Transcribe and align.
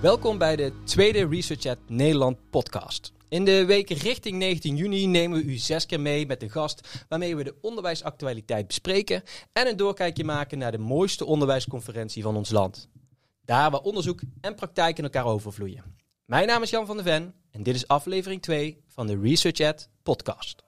Welkom 0.00 0.38
bij 0.38 0.56
de 0.56 0.72
tweede 0.84 1.28
Research 1.28 1.66
at 1.66 1.78
Nederland 1.86 2.50
podcast. 2.50 3.12
In 3.28 3.44
de 3.44 3.64
week 3.64 3.90
richting 3.90 4.38
19 4.38 4.76
juni 4.76 5.06
nemen 5.06 5.38
we 5.38 5.44
u 5.44 5.56
zes 5.56 5.86
keer 5.86 6.00
mee 6.00 6.26
met 6.26 6.42
een 6.42 6.50
gast 6.50 7.04
waarmee 7.08 7.36
we 7.36 7.44
de 7.44 7.54
onderwijsactualiteit 7.60 8.66
bespreken 8.66 9.22
en 9.52 9.66
een 9.66 9.76
doorkijkje 9.76 10.24
maken 10.24 10.58
naar 10.58 10.72
de 10.72 10.78
mooiste 10.78 11.24
onderwijsconferentie 11.24 12.22
van 12.22 12.36
ons 12.36 12.50
land. 12.50 12.88
Daar 13.44 13.70
waar 13.70 13.80
onderzoek 13.80 14.20
en 14.40 14.54
praktijk 14.54 14.98
in 14.98 15.04
elkaar 15.04 15.26
overvloeien. 15.26 15.93
Mijn 16.24 16.46
naam 16.46 16.62
is 16.62 16.70
Jan 16.70 16.86
van 16.86 16.96
der 16.96 17.04
Ven 17.04 17.34
en 17.50 17.62
dit 17.62 17.74
is 17.74 17.88
aflevering 17.88 18.42
2 18.42 18.82
van 18.86 19.06
de 19.06 19.20
Research 19.20 19.60
at 19.60 19.88
podcast. 20.02 20.62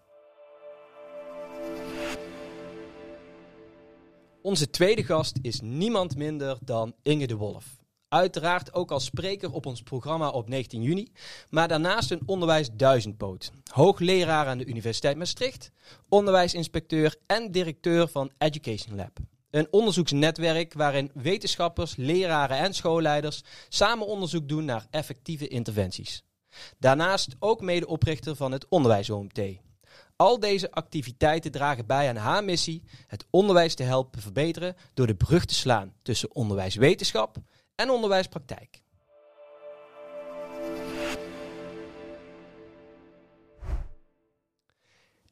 Onze 4.42 4.70
tweede 4.70 5.04
gast 5.04 5.38
is 5.42 5.60
niemand 5.60 6.16
minder 6.16 6.58
dan 6.64 6.94
Inge 7.02 7.26
de 7.26 7.36
Wolf. 7.36 7.64
Uiteraard 8.08 8.74
ook 8.74 8.90
als 8.90 9.04
spreker 9.04 9.52
op 9.52 9.66
ons 9.66 9.82
programma 9.82 10.28
op 10.28 10.48
19 10.48 10.82
juni, 10.82 11.12
maar 11.50 11.68
daarnaast 11.68 12.10
een 12.10 12.22
onderwijs 12.26 12.68
duizendpoot. 12.72 13.52
Hoogleraar 13.72 14.46
aan 14.46 14.58
de 14.58 14.66
Universiteit 14.66 15.16
Maastricht, 15.16 15.70
onderwijsinspecteur 16.08 17.16
en 17.26 17.50
directeur 17.50 18.08
van 18.08 18.30
Education 18.38 18.96
Lab. 18.96 19.18
Een 19.50 19.68
onderzoeksnetwerk 19.70 20.72
waarin 20.72 21.10
wetenschappers, 21.14 21.96
leraren 21.96 22.58
en 22.58 22.74
schoolleiders 22.74 23.42
samen 23.68 24.06
onderzoek 24.06 24.48
doen 24.48 24.64
naar 24.64 24.86
effectieve 24.90 25.48
interventies. 25.48 26.24
Daarnaast 26.78 27.36
ook 27.38 27.60
medeoprichter 27.60 28.36
van 28.36 28.52
het 28.52 28.68
Onderwijs 28.68 29.10
OMT. 29.10 29.40
Al 30.16 30.40
deze 30.40 30.70
activiteiten 30.70 31.50
dragen 31.50 31.86
bij 31.86 32.08
aan 32.08 32.16
haar 32.16 32.44
missie 32.44 32.82
het 33.06 33.26
onderwijs 33.30 33.74
te 33.74 33.82
helpen 33.82 34.20
verbeteren 34.20 34.76
door 34.94 35.06
de 35.06 35.16
brug 35.16 35.44
te 35.44 35.54
slaan 35.54 35.94
tussen 36.02 36.34
onderwijswetenschap 36.34 37.36
en 37.74 37.90
onderwijspraktijk. 37.90 38.84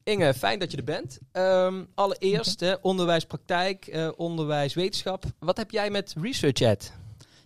Inge, 0.05 0.33
fijn 0.33 0.59
dat 0.59 0.71
je 0.71 0.77
er 0.77 0.83
bent. 0.83 1.19
Um, 1.33 1.87
allereerst 1.95 2.61
uh, 2.61 2.73
onderwijspraktijk, 2.81 3.87
uh, 3.87 4.09
onderwijswetenschap. 4.15 5.23
Wat 5.39 5.57
heb 5.57 5.71
jij 5.71 5.89
met 5.89 6.15
ResearchEd? 6.21 6.93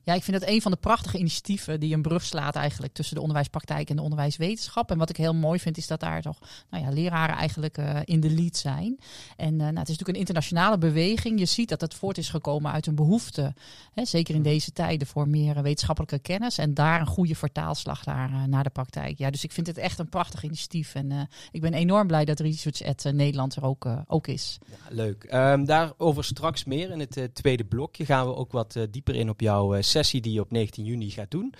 Ja, 0.09 0.15
ik 0.15 0.23
vind 0.23 0.39
het 0.39 0.49
een 0.49 0.61
van 0.61 0.71
de 0.71 0.77
prachtige 0.77 1.17
initiatieven 1.17 1.79
die 1.79 1.93
een 1.93 2.01
brug 2.01 2.23
slaat 2.23 2.55
eigenlijk 2.55 2.93
tussen 2.93 3.15
de 3.15 3.21
onderwijspraktijk 3.21 3.89
en 3.89 3.95
de 3.95 4.01
onderwijswetenschap. 4.01 4.91
En 4.91 4.97
wat 4.97 5.09
ik 5.09 5.17
heel 5.17 5.33
mooi 5.33 5.59
vind 5.59 5.77
is 5.77 5.87
dat 5.87 5.99
daar 5.99 6.21
toch 6.21 6.37
nou 6.69 6.83
ja, 6.83 6.89
leraren 6.91 7.35
eigenlijk 7.35 7.77
uh, 7.77 7.99
in 8.03 8.19
de 8.19 8.29
lead 8.29 8.57
zijn. 8.57 8.99
En 9.37 9.53
uh, 9.53 9.59
nou, 9.59 9.67
het 9.67 9.89
is 9.89 9.97
natuurlijk 9.97 10.09
een 10.09 10.15
internationale 10.15 10.77
beweging. 10.77 11.39
Je 11.39 11.45
ziet 11.45 11.69
dat 11.69 11.81
het 11.81 11.93
voort 11.93 12.17
is 12.17 12.29
gekomen 12.29 12.71
uit 12.71 12.87
een 12.87 12.95
behoefte, 12.95 13.53
hè, 13.93 14.05
zeker 14.05 14.35
in 14.35 14.41
deze 14.41 14.71
tijden, 14.71 15.07
voor 15.07 15.27
meer 15.27 15.61
wetenschappelijke 15.61 16.19
kennis. 16.19 16.57
En 16.57 16.73
daar 16.73 16.99
een 16.99 17.07
goede 17.07 17.35
vertaalslag 17.35 18.05
naar, 18.05 18.49
naar 18.49 18.63
de 18.63 18.69
praktijk. 18.69 19.17
Ja, 19.17 19.29
dus 19.29 19.43
ik 19.43 19.51
vind 19.51 19.67
het 19.67 19.77
echt 19.77 19.99
een 19.99 20.09
prachtig 20.09 20.43
initiatief. 20.43 20.95
En 20.95 21.29
ik 21.51 21.61
ben 21.61 21.73
enorm 21.73 22.07
blij 22.07 22.25
dat 22.25 22.39
Research 22.39 22.83
at 22.83 23.13
Nederland 23.13 23.55
er 23.55 23.63
ook, 23.63 23.87
ook 24.07 24.27
is. 24.27 24.57
Ja, 24.65 24.95
leuk. 24.95 25.27
Um, 25.33 25.65
daarover 25.65 26.23
straks 26.23 26.63
meer 26.63 26.91
in 26.91 26.99
het 26.99 27.29
tweede 27.33 27.65
blokje 27.65 28.05
gaan 28.05 28.27
we 28.27 28.35
ook 28.35 28.51
wat 28.51 28.77
dieper 28.91 29.15
in 29.15 29.29
op 29.29 29.41
jouw 29.41 29.81
sessie 29.81 29.97
sessie 29.99 30.21
die 30.21 30.33
je 30.33 30.41
op 30.41 30.51
19 30.51 30.85
juni 30.85 31.09
gaat 31.09 31.31
doen. 31.31 31.53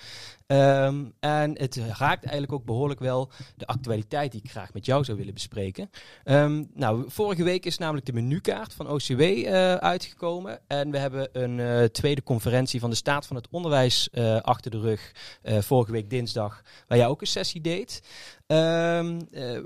Um, 0.51 1.13
en 1.19 1.57
het 1.57 1.75
raakt 1.75 2.23
eigenlijk 2.23 2.51
ook 2.51 2.65
behoorlijk 2.65 2.99
wel 2.99 3.31
de 3.55 3.67
actualiteit 3.67 4.31
die 4.31 4.41
ik 4.43 4.51
graag 4.51 4.73
met 4.73 4.85
jou 4.85 5.03
zou 5.03 5.17
willen 5.17 5.33
bespreken. 5.33 5.89
Um, 6.25 6.69
nou, 6.73 7.03
vorige 7.07 7.43
week 7.43 7.65
is 7.65 7.77
namelijk 7.77 8.05
de 8.05 8.13
menukaart 8.13 8.73
van 8.73 8.89
OCW 8.89 9.21
uh, 9.21 9.73
uitgekomen. 9.73 10.59
En 10.67 10.91
we 10.91 10.97
hebben 10.97 11.29
een 11.31 11.57
uh, 11.57 11.83
tweede 11.83 12.23
conferentie 12.23 12.79
van 12.79 12.89
de 12.89 12.95
staat 12.95 13.27
van 13.27 13.35
het 13.35 13.47
onderwijs 13.51 14.09
uh, 14.11 14.39
achter 14.41 14.71
de 14.71 14.79
rug. 14.79 15.11
vorige 15.43 15.91
week 15.91 16.09
dinsdag, 16.09 16.61
waar 16.87 16.97
jij 16.97 17.07
ook 17.07 17.21
een 17.21 17.27
sessie 17.27 17.61
deed. 17.61 18.01
Um, 18.47 19.19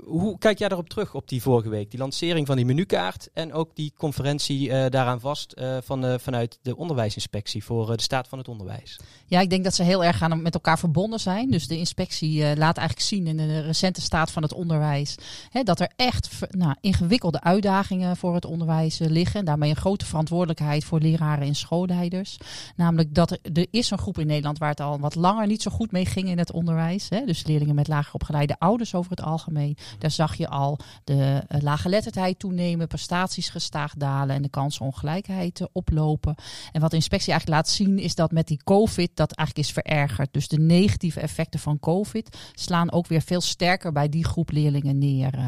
hoe 0.04 0.38
kijk 0.38 0.58
jij 0.58 0.68
daarop 0.68 0.88
terug 0.88 1.14
op 1.14 1.28
die 1.28 1.42
vorige 1.42 1.68
week? 1.68 1.90
Die 1.90 2.00
lancering 2.00 2.46
van 2.46 2.56
die 2.56 2.64
menukaart 2.64 3.28
en 3.32 3.52
ook 3.52 3.76
die 3.76 3.92
conferentie 3.96 4.68
daaraan 4.68 5.20
vast 5.20 5.60
van, 5.80 6.20
vanuit 6.20 6.58
de 6.62 6.76
onderwijsinspectie 6.76 7.64
voor 7.64 7.96
de 7.96 8.02
staat 8.02 8.28
van 8.28 8.38
het 8.38 8.48
onderwijs. 8.48 9.00
Ja, 9.26 9.40
ik 9.40 9.50
denk 9.50 9.64
dat 9.64 9.74
ze 9.74 9.82
heel 9.82 10.04
erg 10.04 10.22
aan 10.22 10.42
met 10.42 10.54
elkaar 10.54 10.73
verbonden 10.78 11.20
zijn. 11.20 11.50
Dus 11.50 11.66
de 11.66 11.78
inspectie 11.78 12.38
uh, 12.38 12.44
laat 12.44 12.76
eigenlijk 12.76 13.08
zien 13.08 13.26
in 13.26 13.36
de 13.36 13.60
recente 13.60 14.00
staat 14.00 14.30
van 14.30 14.42
het 14.42 14.52
onderwijs 14.52 15.14
hè, 15.50 15.62
dat 15.62 15.80
er 15.80 15.90
echt 15.96 16.38
nou, 16.50 16.74
ingewikkelde 16.80 17.40
uitdagingen 17.40 18.16
voor 18.16 18.34
het 18.34 18.44
onderwijs 18.44 19.00
uh, 19.00 19.08
liggen. 19.08 19.40
En 19.40 19.46
daarmee 19.46 19.70
een 19.70 19.76
grote 19.76 20.06
verantwoordelijkheid 20.06 20.84
voor 20.84 21.00
leraren 21.00 21.46
en 21.46 21.54
schoolleiders. 21.54 22.36
Namelijk 22.76 23.14
dat 23.14 23.30
er, 23.30 23.66
is 23.70 23.90
een 23.90 23.98
groep 23.98 24.18
in 24.18 24.26
Nederland 24.26 24.58
waar 24.58 24.68
het 24.68 24.80
al 24.80 24.98
wat 25.00 25.14
langer 25.14 25.46
niet 25.46 25.62
zo 25.62 25.70
goed 25.70 25.92
mee 25.92 26.06
ging 26.06 26.28
in 26.28 26.38
het 26.38 26.52
onderwijs. 26.52 27.08
Hè. 27.08 27.24
Dus 27.24 27.46
leerlingen 27.46 27.74
met 27.74 27.88
lager 27.88 28.14
opgeleide 28.14 28.58
ouders 28.58 28.94
over 28.94 29.10
het 29.10 29.22
algemeen. 29.22 29.76
Daar 29.98 30.10
zag 30.10 30.34
je 30.34 30.48
al 30.48 30.78
de 31.04 31.42
uh, 31.48 31.60
lage 31.60 31.88
letterdheid 31.88 32.38
toenemen, 32.38 32.86
prestaties 32.86 33.48
gestaag 33.48 33.94
dalen 33.96 34.36
en 34.36 34.42
de 34.42 34.48
kansenongelijkheid 34.48 35.68
oplopen. 35.72 36.34
En 36.72 36.80
wat 36.80 36.90
de 36.90 36.96
inspectie 36.96 37.32
eigenlijk 37.32 37.60
laat 37.60 37.74
zien 37.74 37.98
is 37.98 38.14
dat 38.14 38.32
met 38.32 38.46
die 38.46 38.60
COVID 38.64 39.10
dat 39.14 39.32
eigenlijk 39.32 39.68
is 39.68 39.74
verergerd. 39.74 40.32
Dus 40.32 40.48
de 40.48 40.58
negatieve 40.66 41.20
effecten 41.20 41.60
van 41.60 41.80
COVID 41.80 42.36
slaan 42.54 42.92
ook 42.92 43.06
weer 43.06 43.22
veel 43.22 43.40
sterker 43.40 43.92
bij 43.92 44.08
die 44.08 44.24
groep 44.24 44.50
leerlingen 44.50 44.98
neer. 44.98 45.34
Uh, 45.34 45.42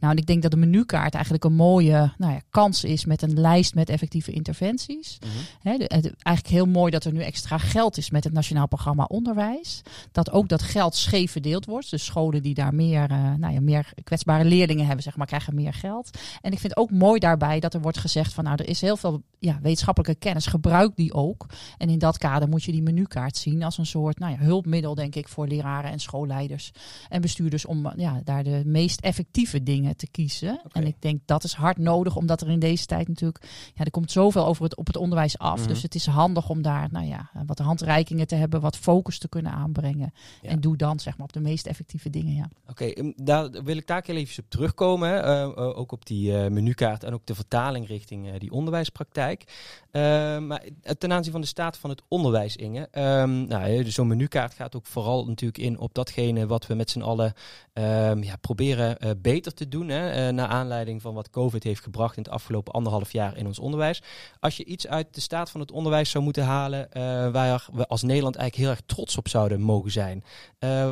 nou, 0.00 0.12
en 0.12 0.16
ik 0.16 0.26
denk 0.26 0.42
dat 0.42 0.50
de 0.50 0.56
menukaart 0.56 1.14
eigenlijk 1.14 1.44
een 1.44 1.54
mooie 1.54 2.12
nou 2.18 2.32
ja, 2.32 2.40
kans 2.50 2.84
is 2.84 3.04
met 3.04 3.22
een 3.22 3.40
lijst 3.40 3.74
met 3.74 3.88
effectieve 3.88 4.32
interventies. 4.32 5.18
Mm 5.20 5.30
-hmm. 5.62 5.78
de, 5.78 5.86
de, 6.00 6.14
eigenlijk 6.22 6.56
heel 6.56 6.66
mooi 6.66 6.90
dat 6.90 7.04
er 7.04 7.12
nu 7.12 7.22
extra 7.22 7.58
geld 7.58 7.96
is 7.96 8.10
met 8.10 8.24
het 8.24 8.32
Nationaal 8.32 8.68
Programma 8.68 9.04
Onderwijs. 9.04 9.82
Dat 10.12 10.30
ook 10.30 10.48
dat 10.48 10.62
geld 10.62 10.94
scheef 10.94 11.30
verdeeld 11.30 11.64
wordt. 11.64 11.90
Dus 11.90 12.04
scholen 12.04 12.42
die 12.42 12.54
daar 12.54 12.74
meer, 12.74 13.10
uh, 13.10 13.34
nou 13.34 13.54
ja, 13.54 13.60
meer 13.60 13.92
kwetsbare 14.04 14.44
leerlingen 14.44 14.86
hebben, 14.86 15.02
zeg 15.02 15.16
maar, 15.16 15.26
krijgen 15.26 15.54
meer 15.54 15.74
geld. 15.74 16.10
En 16.40 16.52
ik 16.52 16.58
vind 16.58 16.76
ook 16.76 16.90
mooi 16.90 17.18
daarbij 17.18 17.60
dat 17.60 17.74
er 17.74 17.80
wordt 17.80 17.98
gezegd 17.98 18.32
van 18.32 18.44
nou, 18.44 18.56
er 18.56 18.68
is 18.68 18.80
heel 18.80 18.96
veel 18.96 19.22
ja, 19.38 19.58
wetenschappelijke 19.62 20.18
kennis, 20.18 20.46
gebruik 20.46 20.96
die 20.96 21.12
ook. 21.12 21.46
En 21.78 21.88
in 21.88 21.98
dat 21.98 22.18
kader 22.18 22.48
moet 22.48 22.64
je 22.64 22.72
die 22.72 22.82
menukaart 22.82 23.36
zien 23.36 23.62
als 23.62 23.78
een 23.78 23.86
soort 23.86 24.18
nou 24.18 24.32
ja, 24.32 24.38
hulpmiddel, 24.46 24.94
denk 24.94 25.14
ik, 25.14 25.28
voor 25.28 25.46
leraren 25.46 25.90
en 25.90 25.98
schoolleiders 25.98 26.72
en 27.08 27.20
bestuurders 27.20 27.64
om 27.64 27.92
ja, 27.96 28.20
daar 28.24 28.44
de 28.44 28.62
meest 28.64 29.00
effectieve 29.00 29.62
dingen 29.62 29.96
te 29.96 30.08
kiezen. 30.10 30.60
Okay. 30.64 30.82
En 30.82 30.86
ik 30.88 30.96
denk 30.98 31.20
dat 31.24 31.44
is 31.44 31.52
hard 31.52 31.78
nodig, 31.78 32.16
omdat 32.16 32.40
er 32.40 32.48
in 32.48 32.58
deze 32.58 32.86
tijd 32.86 33.08
natuurlijk, 33.08 33.44
ja, 33.74 33.84
er 33.84 33.90
komt 33.90 34.12
zoveel 34.12 34.46
over 34.46 34.62
het, 34.62 34.76
op 34.76 34.86
het 34.86 34.96
onderwijs 34.96 35.38
af. 35.38 35.54
Mm 35.54 35.58
-hmm. 35.58 35.72
Dus 35.72 35.82
het 35.82 35.94
is 35.94 36.06
handig 36.06 36.48
om 36.48 36.62
daar, 36.62 36.88
nou 36.90 37.06
ja, 37.06 37.30
wat 37.46 37.58
handreikingen 37.58 38.26
te 38.26 38.34
hebben, 38.34 38.60
wat 38.60 38.76
focus 38.76 39.18
te 39.18 39.28
kunnen 39.28 39.52
aanbrengen. 39.52 40.12
Ja. 40.42 40.48
En 40.48 40.60
doe 40.60 40.76
dan, 40.76 41.00
zeg 41.00 41.16
maar, 41.16 41.26
op 41.26 41.32
de 41.32 41.40
meest 41.40 41.66
effectieve 41.66 42.10
dingen, 42.10 42.34
ja. 42.34 42.48
Oké, 42.68 42.84
okay, 42.84 43.12
daar 43.16 43.50
wil 43.50 43.76
ik 43.76 43.86
daar 43.86 44.02
heel 44.06 44.16
even 44.16 44.42
op 44.42 44.50
terugkomen. 44.50 45.08
Hè. 45.08 45.44
Uh, 45.44 45.56
uh, 45.56 45.78
ook 45.78 45.92
op 45.92 46.06
die 46.06 46.32
uh, 46.32 46.46
menukaart 46.46 47.04
en 47.04 47.14
ook 47.14 47.26
de 47.26 47.34
vertaling 47.34 47.86
richting 47.86 48.38
die 48.38 48.50
onderwijspraktijk. 48.50 49.44
maar 49.92 50.64
ten 50.98 51.12
aanzien 51.12 51.32
van 51.32 51.40
de 51.40 51.46
staat 51.46 51.78
van 51.78 51.90
het 51.90 52.02
onderwijs, 52.08 52.56
Inge. 52.56 52.88
Um, 52.92 53.46
nou, 53.46 53.84
dus 53.84 53.94
zo'n 53.94 54.06
menukaart 54.06 54.35
gaat 54.36 54.76
ook 54.76 54.86
vooral 54.86 55.26
natuurlijk 55.26 55.58
in 55.58 55.78
op 55.78 55.94
datgene 55.94 56.46
wat 56.46 56.66
we 56.66 56.74
met 56.74 56.90
z'n 56.90 57.00
allen 57.00 57.32
um, 57.72 58.22
ja, 58.22 58.36
proberen 58.40 58.96
uh, 59.00 59.10
beter 59.18 59.54
te 59.54 59.68
doen. 59.68 59.88
Hè, 59.88 60.28
uh, 60.28 60.34
naar 60.34 60.48
aanleiding 60.48 61.02
van 61.02 61.14
wat 61.14 61.30
COVID 61.30 61.62
heeft 61.62 61.82
gebracht 61.82 62.16
in 62.16 62.22
het 62.22 62.32
afgelopen 62.32 62.72
anderhalf 62.72 63.12
jaar 63.12 63.36
in 63.36 63.46
ons 63.46 63.58
onderwijs. 63.58 64.02
Als 64.40 64.56
je 64.56 64.64
iets 64.64 64.86
uit 64.86 65.14
de 65.14 65.20
staat 65.20 65.50
van 65.50 65.60
het 65.60 65.72
onderwijs 65.72 66.10
zou 66.10 66.24
moeten 66.24 66.44
halen 66.44 66.88
uh, 66.92 67.02
waar 67.30 67.68
we 67.72 67.86
als 67.86 68.02
Nederland 68.02 68.36
eigenlijk 68.36 68.68
heel 68.68 68.76
erg 68.78 68.86
trots 68.86 69.16
op 69.16 69.28
zouden 69.28 69.60
mogen 69.60 69.90
zijn. 69.90 70.24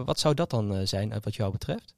wat 0.04 0.18
zou 0.18 0.34
dat 0.34 0.50
dan 0.50 0.86
zijn 0.86 1.12
wat 1.22 1.34
jou 1.34 1.52
betreft? 1.52 1.94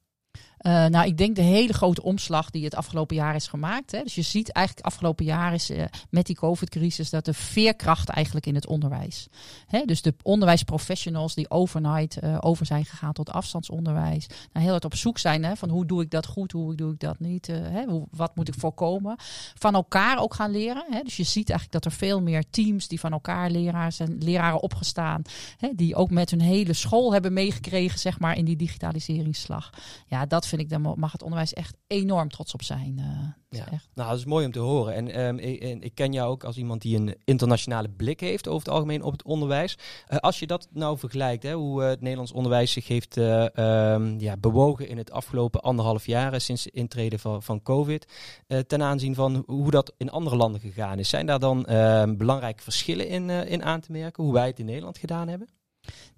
Uh, 0.61 0.87
nou, 0.87 1.07
ik 1.07 1.19
denk 1.19 1.37
de 1.37 1.43
hele 1.43 1.73
grote 1.73 2.03
omslag 2.03 2.51
die 2.51 2.65
het 2.65 2.75
afgelopen 2.75 3.17
jaar 3.17 3.35
is 3.35 3.47
gemaakt. 3.47 3.93
Hè. 3.93 4.03
Dus 4.03 4.15
je 4.15 4.23
ziet 4.23 4.53
eigenlijk 4.53 4.87
afgelopen 4.87 5.25
jaar 5.25 5.55
is 5.55 5.71
uh, 5.71 5.85
met 6.11 6.27
die 6.27 6.37
COVID-crisis 6.37 7.11
dat 7.11 7.25
de 7.25 7.35
veerkracht 7.35 8.09
eigenlijk 8.09 8.47
in 8.47 8.55
het 8.55 8.67
onderwijs. 8.67 9.29
Hè. 9.67 9.85
Dus 9.85 10.03
de 10.03 10.15
onderwijsprofessionals 10.23 11.35
die 11.35 11.51
overnight 11.51 12.23
uh, 12.25 12.39
over 12.41 12.67
zijn 12.67 12.85
gegaan 12.85 13.13
tot 13.13 13.31
afstandsonderwijs. 13.31 14.27
Nou, 14.27 14.65
heel 14.65 14.71
hard 14.71 14.85
op 14.85 14.95
zoek 14.95 15.19
zijn 15.19 15.45
hè, 15.45 15.57
van 15.57 15.69
hoe 15.69 15.87
doe 15.87 16.03
ik 16.03 16.11
dat 16.11 16.27
goed, 16.27 16.53
hoe 16.53 16.75
doe 16.75 16.93
ik 16.93 17.01
dat 17.01 17.21
niet. 17.21 17.47
Hè, 17.47 17.85
hoe, 17.85 18.07
wat 18.11 18.37
moet 18.37 18.49
ik 18.49 18.55
voorkomen. 18.59 19.17
Van 19.55 19.75
elkaar 19.75 20.19
ook 20.19 20.35
gaan 20.35 20.51
leren. 20.51 20.85
Hè. 20.91 21.03
Dus 21.03 21.17
je 21.17 21.25
ziet 21.25 21.51
eigenlijk 21.51 21.83
dat 21.83 21.93
er 21.93 21.99
veel 21.99 22.23
meer 22.23 22.45
teams 22.51 22.89
die 22.89 23.01
van 23.01 23.13
elkaar 23.13 23.51
leraars 23.51 24.01
en 24.01 24.17
leraren 24.19 24.63
opgestaan. 24.63 25.23
Hè, 25.57 25.69
die 25.75 25.95
ook 25.95 26.11
met 26.11 26.31
hun 26.31 26.41
hele 26.41 26.73
school 26.73 27.13
hebben 27.13 27.33
meegekregen 27.33 27.99
zeg 27.99 28.19
maar, 28.19 28.37
in 28.37 28.45
die 28.45 28.57
digitaliseringsslag. 28.57 29.71
Ja, 30.07 30.27
dat 30.27 30.46
dat 30.47 30.59
vind 30.59 30.73
ik, 30.73 30.83
daar 30.83 30.99
mag 30.99 31.13
het 31.13 31.23
onderwijs 31.23 31.53
echt 31.53 31.77
enorm 31.87 32.29
trots 32.29 32.55
op 32.55 32.63
zijn. 32.63 32.95
ja. 33.49 33.71
Echt. 33.71 33.89
Nou, 33.95 34.09
dat 34.11 34.19
is 34.19 34.25
mooi 34.25 34.47
om 34.47 34.53
te 34.53 34.59
horen. 34.59 34.95
En, 34.95 35.21
um, 35.21 35.39
ik, 35.39 35.83
ik, 35.83 35.95
ken 35.95 36.13
jou 36.13 36.31
ook 36.31 36.45
als 36.45 36.57
iemand 36.57 36.83
die 36.83 36.97
een 36.97 37.15
internationale 37.25 37.89
blik 37.89 38.21
heeft 38.21 38.49
over 38.49 38.67
het 38.67 38.75
algemeen 38.75 39.03
op 39.03 39.13
het 39.13 39.23
onderwijs. 39.23 39.79
als 40.09 40.39
je 40.39 40.47
dat 40.47 40.69
nou 40.73 40.99
vergelijkt, 40.99 41.43
hè, 41.43 41.53
hoe 41.53 41.83
het 41.83 42.01
Nederlands 42.01 42.33
onderwijs 42.33 42.73
zich 42.73 42.89
heeft 42.89 43.17
um, 43.17 44.21
ja, 44.21 44.37
bewogen 44.41 44.89
in 44.89 44.99
het 44.99 45.11
afgelopen 45.11 45.61
anderhalf 45.61 46.07
jaar 46.07 46.41
sinds 46.41 46.63
de 46.63 46.71
intrede 46.71 47.19
van, 47.19 47.43
van 47.43 47.63
COVID, 47.63 48.13
ten 48.67 48.83
aanzien 48.83 49.15
van 49.15 49.43
hoe 49.47 49.71
dat 49.71 49.95
in 49.97 50.11
andere 50.11 50.37
landen 50.37 50.61
gegaan 50.61 50.99
is. 50.99 51.09
Zijn 51.09 51.27
daar 51.27 51.39
dan 51.39 51.65
ehm, 51.65 52.17
belangrijke 52.17 52.63
verschillen 52.63 53.09
in, 53.09 53.31
in 53.31 53.65
aan 53.65 53.81
te 53.81 53.93
merken, 53.93 54.25
hoe 54.25 54.33
wij 54.33 54.47
het 54.47 54.59
in 54.59 54.67
Nederland 54.67 54.99
gedaan 54.99 55.29
hebben? 55.29 55.49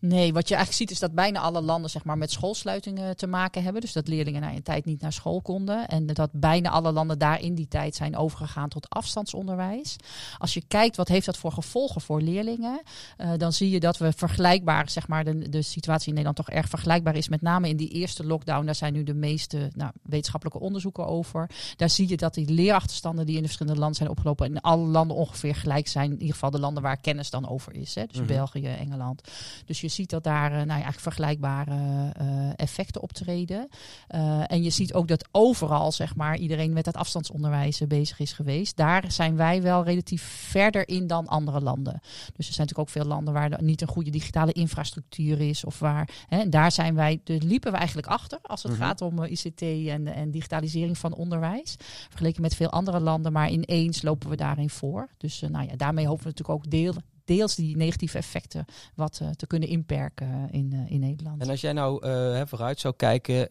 Nee, 0.00 0.32
wat 0.32 0.49
je 0.49 0.55
eigenlijk 0.55 0.85
ziet 0.85 0.91
is 0.91 0.99
dat 0.99 1.15
bijna 1.15 1.41
alle 1.41 1.61
landen 1.61 1.91
zeg 1.91 2.05
maar, 2.05 2.19
met 2.19 2.31
schoolsluitingen 2.31 3.17
te 3.17 3.26
maken 3.26 3.62
hebben. 3.62 3.81
Dus 3.81 3.93
dat 3.93 4.09
leerlingen 4.09 4.41
na 4.41 4.53
een 4.53 4.62
tijd 4.62 4.85
niet 4.85 5.00
naar 5.00 5.12
school 5.12 5.43
konden. 5.43 5.88
En 5.88 6.06
dat 6.06 6.31
bijna 6.32 6.70
alle 6.70 6.93
landen 6.93 7.19
daar 7.19 7.41
in 7.41 7.55
die 7.55 7.69
tijd 7.69 7.94
zijn 7.94 8.17
overgegaan 8.17 8.69
tot 8.69 8.88
afstandsonderwijs. 8.88 9.97
Als 10.38 10.55
je 10.55 10.62
kijkt 10.69 10.97
wat 10.97 11.09
heeft 11.09 11.26
dat 11.26 11.37
voor 11.37 11.53
gevolgen 11.53 12.00
voor 12.00 12.20
leerlingen, 12.20 12.82
uh, 13.19 13.31
dan 13.37 13.53
zie 13.53 13.70
je 13.70 13.81
dat 13.81 13.99
we 13.99 14.12
vergelijkbaar, 14.12 14.91
zeg 14.91 15.09
maar, 15.09 15.25
de, 15.25 15.49
de 15.49 15.62
situatie 15.62 16.09
in 16.09 16.15
Nederland 16.15 16.37
toch 16.37 16.50
erg 16.56 16.69
vergelijkbaar 16.69 17.17
is. 17.17 17.29
Met 17.29 17.43
name 17.43 17.69
in 17.69 17.76
die 17.76 17.88
eerste 17.88 18.26
lockdown, 18.26 18.67
daar 18.67 18.75
zijn 18.75 18.93
nu 18.93 19.03
de 19.03 19.15
meeste 19.15 19.70
nou, 19.75 19.93
wetenschappelijke 20.03 20.61
onderzoeken 20.61 21.06
over. 21.06 21.50
Daar 21.76 21.91
zie 21.91 22.09
je 22.09 22.17
dat 22.17 22.35
die 22.35 22.50
leerachterstanden 22.50 23.26
die 23.26 23.35
in 23.35 23.41
de 23.41 23.47
verschillende 23.47 23.79
landen 23.79 23.97
zijn 23.99 24.11
opgelopen, 24.11 24.47
in 24.47 24.61
alle 24.61 24.87
landen 24.87 25.17
ongeveer 25.17 25.55
gelijk 25.55 25.88
zijn. 25.88 26.11
In 26.11 26.20
ieder 26.20 26.35
geval 26.35 26.50
de 26.50 26.59
landen 26.59 26.82
waar 26.82 27.00
kennis 27.00 27.31
dan 27.31 27.49
over 27.49 27.75
is. 27.75 27.94
Hè? 27.94 28.06
Dus 28.06 28.17
mhm. 28.17 28.26
België, 28.26 28.67
Engeland. 28.67 29.23
Dus 29.64 29.81
je 29.81 29.88
ziet 29.88 30.10
dat 30.10 30.25
daar 30.25 30.50
uh, 30.50 30.56
nou 30.56 30.66
ja, 30.66 30.72
eigenlijk 30.72 31.00
vergelijkbare 31.00 31.75
uh, 32.20 32.50
effecten 32.56 33.02
optreden. 33.02 33.69
Uh, 34.14 34.52
en 34.52 34.62
je 34.62 34.70
ziet 34.70 34.94
ook 34.94 35.08
dat 35.08 35.28
overal 35.31 35.93
zeg 35.93 36.16
maar, 36.16 36.37
iedereen 36.37 36.72
met 36.72 36.87
het 36.87 36.96
afstandsonderwijs 36.96 37.81
bezig 37.88 38.19
is 38.19 38.32
geweest. 38.32 38.76
Daar 38.76 39.12
zijn 39.12 39.37
wij 39.37 39.62
wel 39.62 39.84
relatief 39.84 40.22
verder 40.22 40.88
in 40.88 41.06
dan 41.06 41.26
andere 41.26 41.60
landen. 41.60 42.00
Dus 42.02 42.46
er 42.49 42.55
zijn 42.55 42.66
natuurlijk 42.66 42.78
ook 42.78 42.88
veel 42.88 43.05
landen 43.05 43.34
waar 43.34 43.50
er 43.50 43.62
niet 43.62 43.81
een 43.81 43.88
goede 43.88 44.10
digitale 44.10 44.52
infrastructuur 44.52 45.40
is. 45.40 45.64
Of 45.64 45.78
waar, 45.78 46.08
hè, 46.28 46.49
daar 46.49 46.72
zijn 46.72 46.94
wij, 46.94 47.20
dus 47.25 47.43
liepen 47.43 47.72
we 47.72 47.78
eigenlijk 47.78 48.08
achter 48.08 48.38
als 48.43 48.62
het 48.62 48.72
mhm. 48.72 48.81
gaat 48.81 49.00
om 49.00 49.25
ICT 49.25 49.62
en, 49.62 50.06
en 50.06 50.31
digitalisering 50.31 50.99
van 50.99 51.14
onderwijs. 51.14 51.76
Vergeleken 52.08 52.43
met 52.43 52.55
veel 52.55 52.70
andere 52.70 53.00
landen, 53.00 53.32
maar 53.32 53.50
ineens 53.50 54.02
lopen 54.02 54.31
we 54.31 54.37
daarin 54.37 54.70
voor. 54.70 55.08
Dus 55.16 55.40
nou 55.40 55.66
ja, 55.66 55.76
daarmee 55.76 56.06
hopen 56.06 56.22
we 56.22 56.28
natuurlijk 56.28 56.58
ook 56.58 56.70
deel, 56.70 56.94
deels 57.29 57.55
die 57.55 57.77
negatieve 57.77 58.19
effecten 58.19 58.65
wat 58.95 59.19
uh, 59.23 59.29
te 59.31 59.47
kunnen 59.47 59.69
inperken 59.69 60.49
in, 60.51 60.71
uh, 60.75 60.91
in 60.91 61.01
Nederland. 61.01 61.43
En 61.43 61.49
als 61.51 61.61
jij 61.61 61.73
nou 61.73 62.01
vooruit 62.47 62.81
zou 62.81 62.95
kijken, 62.97 63.49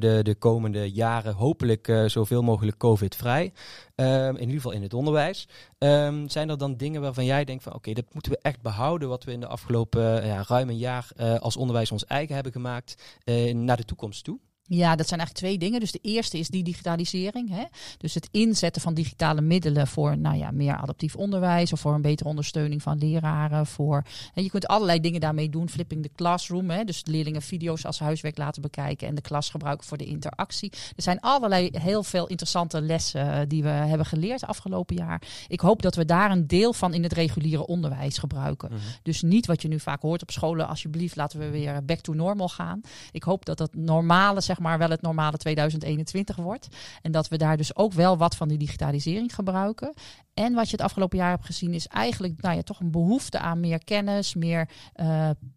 de, 0.00 0.20
de 0.22 0.34
komende 0.34 0.92
jaren 0.92 1.34
hopelijk 1.34 2.02
zoveel 2.06 2.42
mogelijk 2.42 2.76
COVID-vrij, 2.76 3.52
um, 3.94 4.36
in 4.36 4.40
ieder 4.40 4.54
geval 4.54 4.72
in 4.72 4.82
het 4.82 4.94
onderwijs, 4.94 5.48
um, 5.78 6.28
zijn 6.28 6.48
er 6.48 6.58
dan 6.58 6.76
dingen 6.76 7.00
waarvan 7.00 7.24
jij 7.24 7.44
denkt 7.44 7.62
van 7.62 7.74
oké, 7.74 7.92
dat 7.92 8.04
moeten 8.12 8.32
we 8.32 8.38
echt 8.42 8.62
behouden 8.62 9.08
wat 9.08 9.24
we 9.24 9.32
in 9.32 9.40
de 9.40 9.46
afgelopen 9.46 10.26
ja, 10.26 10.44
ruim 10.46 10.68
een 10.68 10.78
jaar 10.78 11.08
als 11.38 11.56
onderwijs 11.56 11.92
ons 11.92 12.06
eigen 12.06 12.34
hebben 12.34 12.52
gemaakt 12.52 13.20
naar 13.52 13.76
de 13.76 13.84
toekomst 13.84 14.24
toe? 14.24 14.38
Ja, 14.68 14.96
dat 14.96 15.08
zijn 15.08 15.20
eigenlijk 15.20 15.48
twee 15.48 15.58
dingen. 15.58 15.80
Dus 15.80 15.92
de 15.92 15.98
eerste 16.02 16.38
is 16.38 16.48
die 16.48 16.62
digitalisering. 16.62 17.50
Hè? 17.50 17.64
Dus 17.98 18.14
het 18.14 18.28
inzetten 18.30 18.82
van 18.82 18.94
digitale 18.94 19.40
middelen 19.40 19.86
voor 19.86 20.18
nou 20.18 20.36
ja, 20.36 20.50
meer 20.50 20.76
adaptief 20.76 21.16
onderwijs 21.16 21.72
of 21.72 21.80
voor 21.80 21.94
een 21.94 22.02
betere 22.02 22.28
ondersteuning 22.28 22.82
van 22.82 22.98
leraren. 22.98 23.66
Voor, 23.66 24.04
en 24.34 24.42
je 24.42 24.50
kunt 24.50 24.66
allerlei 24.66 25.00
dingen 25.00 25.20
daarmee 25.20 25.48
doen. 25.48 25.68
Flipping 25.68 26.02
the 26.02 26.10
classroom. 26.14 26.70
Hè? 26.70 26.84
Dus 26.84 27.02
leerlingen 27.04 27.42
video's 27.42 27.84
als 27.84 27.98
huiswerk 27.98 28.38
laten 28.38 28.62
bekijken 28.62 29.08
en 29.08 29.14
de 29.14 29.20
klas 29.20 29.50
gebruiken 29.50 29.86
voor 29.86 29.98
de 29.98 30.04
interactie. 30.04 30.72
Er 30.96 31.02
zijn 31.02 31.20
allerlei 31.20 31.68
heel 31.72 32.02
veel 32.02 32.26
interessante 32.26 32.80
lessen 32.80 33.32
eh, 33.32 33.40
die 33.48 33.62
we 33.62 33.68
hebben 33.68 34.06
geleerd 34.06 34.46
afgelopen 34.46 34.96
jaar. 34.96 35.22
Ik 35.48 35.60
hoop 35.60 35.82
dat 35.82 35.94
we 35.94 36.04
daar 36.04 36.30
een 36.30 36.46
deel 36.46 36.72
van 36.72 36.94
in 36.94 37.02
het 37.02 37.12
reguliere 37.12 37.66
onderwijs 37.66 38.18
gebruiken. 38.18 38.68
Mhm. 38.72 38.80
Dus 39.02 39.22
niet 39.22 39.46
wat 39.46 39.62
je 39.62 39.68
nu 39.68 39.80
vaak 39.80 40.02
hoort 40.02 40.22
op 40.22 40.30
scholen. 40.30 40.68
Alsjeblieft, 40.68 41.16
laten 41.16 41.38
we 41.38 41.50
weer 41.50 41.84
back 41.84 41.98
to 41.98 42.12
normal 42.12 42.48
gaan. 42.48 42.80
Ik 43.10 43.22
hoop 43.22 43.44
dat 43.44 43.58
dat 43.58 43.74
normale 43.74 44.40
zeg 44.40 44.55
maar 44.58 44.78
wel 44.78 44.90
het 44.90 45.02
normale 45.02 45.36
2021 45.36 46.36
wordt. 46.36 46.68
En 47.02 47.12
dat 47.12 47.28
we 47.28 47.36
daar 47.36 47.56
dus 47.56 47.76
ook 47.76 47.92
wel 47.92 48.16
wat 48.16 48.36
van 48.36 48.48
die 48.48 48.58
digitalisering 48.58 49.34
gebruiken. 49.34 49.92
En 50.36 50.54
wat 50.54 50.64
je 50.64 50.76
het 50.76 50.84
afgelopen 50.84 51.18
jaar 51.18 51.30
hebt 51.30 51.44
gezien 51.44 51.74
is 51.74 51.86
eigenlijk 51.86 52.40
nou 52.40 52.56
ja, 52.56 52.62
toch 52.62 52.80
een 52.80 52.90
behoefte 52.90 53.38
aan 53.38 53.60
meer 53.60 53.84
kennis, 53.84 54.34
meer 54.34 54.68
uh, 54.96 55.06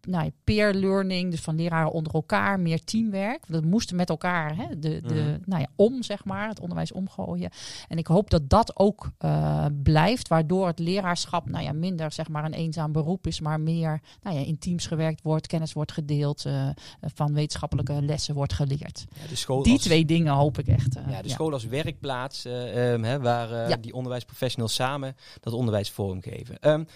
nou 0.00 0.24
ja, 0.24 0.30
peer 0.44 0.74
learning, 0.74 1.30
dus 1.30 1.40
van 1.40 1.56
leraren 1.56 1.92
onder 1.92 2.12
elkaar, 2.12 2.60
meer 2.60 2.84
teamwerk. 2.84 3.46
We 3.46 3.60
moesten 3.60 3.96
met 3.96 4.08
elkaar 4.08 4.56
hè, 4.56 4.78
de, 4.78 5.00
de, 5.00 5.14
mhm. 5.14 5.38
nou 5.44 5.60
ja, 5.60 5.66
om, 5.76 6.02
zeg 6.02 6.24
maar, 6.24 6.48
het 6.48 6.60
onderwijs 6.60 6.92
omgooien. 6.92 7.50
En 7.88 7.98
ik 7.98 8.06
hoop 8.06 8.30
dat 8.30 8.50
dat 8.50 8.76
ook 8.76 9.10
uh, 9.24 9.64
blijft, 9.82 10.28
waardoor 10.28 10.66
het 10.66 10.78
leraarschap 10.78 11.48
nou 11.48 11.64
ja, 11.64 11.72
minder 11.72 12.12
zeg 12.12 12.28
maar, 12.28 12.44
een 12.44 12.54
eenzaam 12.54 12.92
beroep 12.92 13.26
is, 13.26 13.40
maar 13.40 13.60
meer 13.60 14.00
nou 14.22 14.36
ja, 14.36 14.44
in 14.44 14.58
teams 14.58 14.86
gewerkt 14.86 15.22
wordt, 15.22 15.46
kennis 15.46 15.72
wordt 15.72 15.92
gedeeld, 15.92 16.44
uh, 16.44 16.68
van 17.00 17.34
wetenschappelijke 17.34 18.02
lessen 18.02 18.34
wordt 18.34 18.52
geleerd. 18.52 19.06
Ja, 19.12 19.28
de 19.28 19.36
school 19.36 19.62
die 19.62 19.78
twee 19.78 20.04
dingen 20.04 20.32
hoop 20.32 20.58
ik 20.58 20.66
echt. 20.66 20.98
ja, 21.08 21.22
de 21.22 21.28
school 21.28 21.52
als 21.52 21.64
werkplaats, 21.64 22.44
um, 22.44 23.04
hè, 23.04 23.20
waar 23.20 23.80
die 23.80 23.94
onderwijsprofessionals 23.94 24.68
samen 24.70 25.16
dat 25.40 25.52
onderwijs 25.52 25.90
vormgeven. 25.90 26.70
Um, 26.70 26.86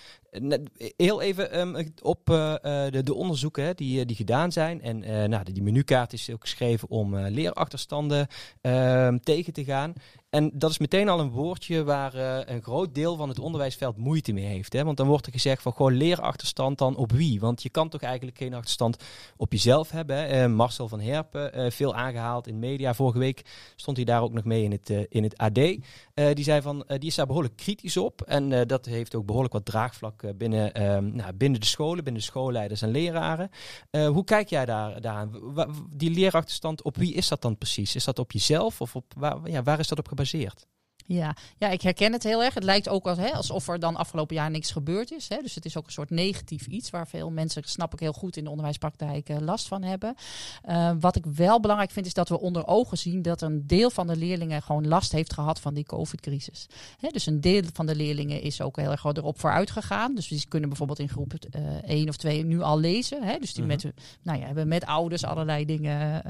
heel 0.96 1.20
even 1.20 1.60
um, 1.60 1.92
op 2.02 2.31
uh, 2.31 2.54
de, 2.62 3.00
de, 3.04 3.14
onderzoeken 3.14 3.76
die, 3.76 4.04
die 4.04 4.16
gedaan 4.16 4.52
zijn. 4.52 4.82
En 4.82 4.98
nou, 5.31 5.44
die 5.52 5.62
menukaart 5.62 6.12
is 6.12 6.31
ook 6.31 6.40
geschreven 6.40 6.88
om 6.88 7.16
leerachterstanden 7.16 8.26
ehm, 8.60 9.19
tegen 9.19 9.52
te 9.52 9.64
gaan. 9.64 9.92
En 10.31 10.50
dat 10.54 10.70
is 10.70 10.78
meteen 10.78 11.08
al 11.08 11.20
een 11.20 11.31
woordje 11.31 11.84
waar 11.84 12.14
een 12.48 12.62
groot 12.62 12.94
deel 12.94 13.16
van 13.16 13.28
het 13.28 13.38
onderwijsveld 13.38 13.96
moeite 13.96 14.32
mee 14.32 14.44
heeft. 14.44 14.72
Hè? 14.72 14.84
Want 14.84 14.96
dan 14.96 15.06
wordt 15.06 15.26
er 15.26 15.32
gezegd 15.32 15.62
van 15.62 15.72
gewoon 15.72 15.92
leerachterstand 15.92 16.78
dan 16.78 16.96
op 16.96 17.12
wie? 17.12 17.40
Want 17.40 17.62
je 17.62 17.69
kan 17.69 17.88
toch 17.88 18.00
eigenlijk 18.00 18.38
geen 18.38 18.54
achterstand 18.54 19.04
op 19.37 19.52
jezelf 19.52 19.90
hebben. 19.90 20.16
Hè? 20.16 20.48
Marcel 20.48 20.88
van 20.88 21.00
Herpen, 21.00 21.72
veel 21.72 21.94
aangehaald 21.94 22.46
in 22.46 22.58
media. 22.58 22.94
Vorige 22.94 23.19
week 23.19 23.42
stond 23.76 23.96
hij 23.96 24.06
daar 24.06 24.22
ook 24.22 24.32
nog 24.32 24.44
mee 24.44 24.62
in 24.62 24.70
het, 24.70 24.90
in 25.08 25.22
het 25.22 25.37
AD. 25.37 25.54
die 25.54 26.44
zei 26.44 26.62
van, 26.62 26.84
die 26.87 27.08
is 27.08 27.14
daar 27.14 27.26
behoorlijk 27.26 27.56
kritisch 27.56 27.96
op. 27.96 28.22
En 28.22 28.66
dat 28.66 28.84
heeft 28.84 29.14
ook 29.14 29.26
behoorlijk 29.26 29.54
wat 29.54 29.64
draagvlak 29.64 30.24
eh, 30.25 30.35
binnen, 30.35 30.73
ehm, 30.73 31.15
nou, 31.15 31.32
binnen 31.32 31.61
de 31.61 31.67
scholen, 31.67 32.05
binnen 32.05 32.23
de 32.23 32.29
schoolleiders 32.29 32.82
en 32.82 32.91
leraren. 32.91 33.50
Eh, 33.91 34.09
hoe 34.09 34.25
kijk 34.25 34.49
jij 34.49 34.65
daar, 34.65 35.00
daaraan? 35.00 35.32
Die 35.91 36.11
leerachterstand, 36.11 36.82
op 36.82 36.97
wie 36.97 37.15
is 37.15 37.29
dat 37.29 37.43
dan 37.43 37.59
precies? 37.59 37.94
Is 37.94 38.05
dat 38.05 38.19
op 38.19 38.32
jezelf 38.32 38.81
of 38.81 38.97
op, 38.97 39.12
ja, 39.44 39.62
waar 39.62 39.79
is 39.79 39.88
dat 39.88 39.99
op 39.99 40.09
gebaseerd? 40.09 40.67
Ja, 41.06 41.36
ja, 41.58 41.68
ik 41.68 41.82
herken 41.82 42.12
het 42.12 42.22
heel 42.22 42.42
erg. 42.42 42.54
Het 42.54 42.64
lijkt 42.64 42.88
ook 42.88 43.06
als, 43.06 43.18
hè, 43.18 43.32
alsof 43.32 43.68
er 43.68 43.78
dan 43.78 43.96
afgelopen 43.96 44.34
jaar 44.34 44.50
niks 44.50 44.70
gebeurd 44.70 45.12
is. 45.12 45.28
Hè. 45.28 45.36
Dus 45.42 45.54
het 45.54 45.64
is 45.64 45.76
ook 45.76 45.86
een 45.86 45.92
soort 45.92 46.10
negatief 46.10 46.66
iets 46.66 46.90
waar 46.90 47.08
veel 47.08 47.30
mensen, 47.30 47.62
snap 47.64 47.92
ik 47.92 48.00
heel 48.00 48.12
goed, 48.12 48.36
in 48.36 48.44
de 48.44 48.50
onderwijspraktijk 48.50 49.28
uh, 49.28 49.36
last 49.40 49.68
van 49.68 49.82
hebben. 49.82 50.14
Uh, 50.68 50.90
wat 51.00 51.16
ik 51.16 51.24
wel 51.26 51.60
belangrijk 51.60 51.90
vind, 51.90 52.06
is 52.06 52.14
dat 52.14 52.28
we 52.28 52.40
onder 52.40 52.66
ogen 52.66 52.99
zien 52.99 53.23
dat 53.23 53.40
een 53.40 53.66
deel 53.66 53.90
van 53.90 54.06
de 54.06 54.16
leerlingen 54.16 54.62
gewoon 54.62 54.88
last 54.88 55.12
heeft 55.12 55.32
gehad 55.32 55.61
van 55.61 55.75
die 55.75 55.84
COVID-crisis. 55.84 56.66
Dus 57.11 57.26
een 57.26 57.40
deel 57.40 57.62
van 57.73 57.87
de 57.87 57.94
leerlingen 57.94 58.40
is 58.40 58.61
ook 58.61 58.76
heel 58.76 58.90
erg 58.90 59.04
erop 59.04 59.40
vooruit 59.40 59.70
gegaan. 59.70 60.14
Dus 60.14 60.28
die 60.28 60.46
kunnen 60.49 60.68
bijvoorbeeld 60.68 60.99
in 60.99 61.08
groep 61.08 61.32
uh, 61.56 61.62
1 61.84 62.08
of 62.08 62.16
2 62.16 62.44
nu 62.44 62.61
al 62.61 62.78
lezen. 62.78 63.23
Hè. 63.23 63.38
Dus 63.38 63.54
die 63.54 63.64
mhm. 63.64 63.73
met, 63.73 63.92
nou 64.23 64.38
ja, 64.38 64.46
hebben 64.46 64.68
met 64.68 64.84
ouders 64.84 65.25
allerlei 65.25 65.64
dingen 65.64 66.23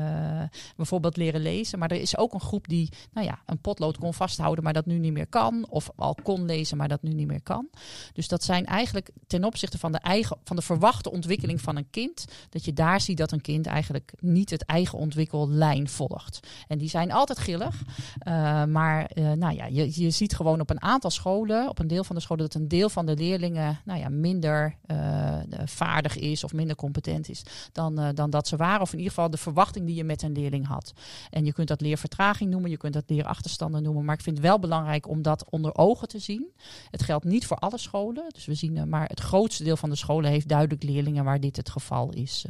bijvoorbeeld 0.76 1.16
leren 1.16 1.40
lezen. 1.40 1.78
Maar 1.78 1.90
er 1.90 2.00
is 2.00 2.16
ook 2.16 2.32
een 2.32 2.40
groep 2.40 2.68
die 2.68 2.88
nou 3.12 3.26
ja, 3.26 3.42
een 3.46 3.58
potlood 3.58 3.98
kon 3.98 4.14
vasthouden 4.14 4.63
maar 4.64 4.72
dat 4.72 4.86
nu 4.86 4.98
niet 4.98 5.12
meer 5.12 5.26
kan. 5.26 5.66
Of 5.68 5.90
al 5.96 6.16
kon 6.22 6.44
lezen, 6.44 6.76
maar 6.76 6.88
dat 6.88 7.02
nu 7.02 7.12
niet 7.12 7.26
meer 7.26 7.42
kan. 7.42 7.68
Dus 8.12 8.28
dat 8.28 8.44
zijn 8.44 8.66
eigenlijk 8.66 9.10
ten 9.26 9.44
opzichte 9.44 9.78
van 9.78 9.92
de, 9.92 9.98
eigen, 9.98 10.36
van 10.44 10.56
de 10.56 10.62
verwachte 10.62 11.10
ontwikkeling 11.10 11.60
van 11.60 11.76
een 11.76 11.90
kind. 11.90 12.24
Dat 12.50 12.64
je 12.64 12.72
daar 12.72 13.00
ziet 13.00 13.16
dat 13.16 13.32
een 13.32 13.40
kind 13.40 13.66
eigenlijk 13.66 14.12
niet 14.20 14.50
het 14.50 14.64
eigen 14.64 14.98
ontwikkellijn 14.98 15.88
volgt. 15.88 16.40
En 16.68 16.78
die 16.78 16.88
zijn 16.88 17.12
altijd 17.12 17.38
gillig. 17.38 17.82
Uh, 18.28 18.64
maar 18.64 19.10
uh, 19.14 19.32
nou 19.32 19.54
ja, 19.54 19.66
je, 19.66 20.02
je 20.02 20.10
ziet 20.10 20.34
gewoon 20.34 20.60
op 20.60 20.70
een 20.70 20.82
aantal 20.82 21.10
scholen, 21.10 21.68
op 21.68 21.78
een 21.78 21.86
deel 21.86 22.04
van 22.04 22.16
de 22.16 22.22
scholen, 22.22 22.44
dat 22.44 22.54
een 22.54 22.68
deel 22.68 22.88
van 22.88 23.06
de 23.06 23.16
leerlingen 23.16 23.80
nou 23.84 24.00
ja, 24.00 24.08
minder 24.08 24.76
uh, 24.86 25.38
vaardig 25.64 26.16
is 26.16 26.44
of 26.44 26.52
minder 26.52 26.76
competent 26.76 27.28
is 27.28 27.42
dan, 27.72 28.12
dan 28.14 28.30
dat 28.30 28.48
ze 28.48 28.56
waren. 28.56 28.80
Of 28.80 28.92
in 28.92 28.98
ieder 28.98 29.12
geval 29.12 29.30
de 29.30 29.36
verwachting 29.36 29.86
die 29.86 29.94
je 29.94 30.04
met 30.04 30.22
een 30.22 30.32
leerling 30.32 30.66
had. 30.66 30.92
En 31.30 31.44
je 31.44 31.52
kunt 31.52 31.68
dat 31.68 31.80
leervertraging 31.80 32.50
noemen, 32.50 32.70
je 32.70 32.76
kunt 32.76 32.92
dat 32.92 33.04
leerachterstanden 33.06 33.82
noemen. 33.82 34.04
Maar 34.04 34.14
ik 34.14 34.22
vind 34.22 34.40
wel 34.40 34.53
belangrijk 34.58 35.08
om 35.08 35.22
dat 35.22 35.44
onder 35.50 35.76
ogen 35.76 36.08
te 36.08 36.18
zien. 36.18 36.46
Het 36.90 37.02
geldt 37.02 37.24
niet 37.24 37.46
voor 37.46 37.56
alle 37.56 37.78
scholen. 37.78 38.24
Dus 38.32 38.44
we 38.44 38.54
zien, 38.54 38.76
uh, 38.76 38.82
maar 38.82 39.08
het 39.08 39.20
grootste 39.20 39.64
deel 39.64 39.76
van 39.76 39.90
de 39.90 39.96
scholen 39.96 40.30
heeft 40.30 40.48
duidelijk 40.48 40.82
leerlingen 40.82 41.24
waar 41.24 41.40
dit 41.40 41.56
het 41.56 41.70
geval 41.70 42.12
is. 42.12 42.44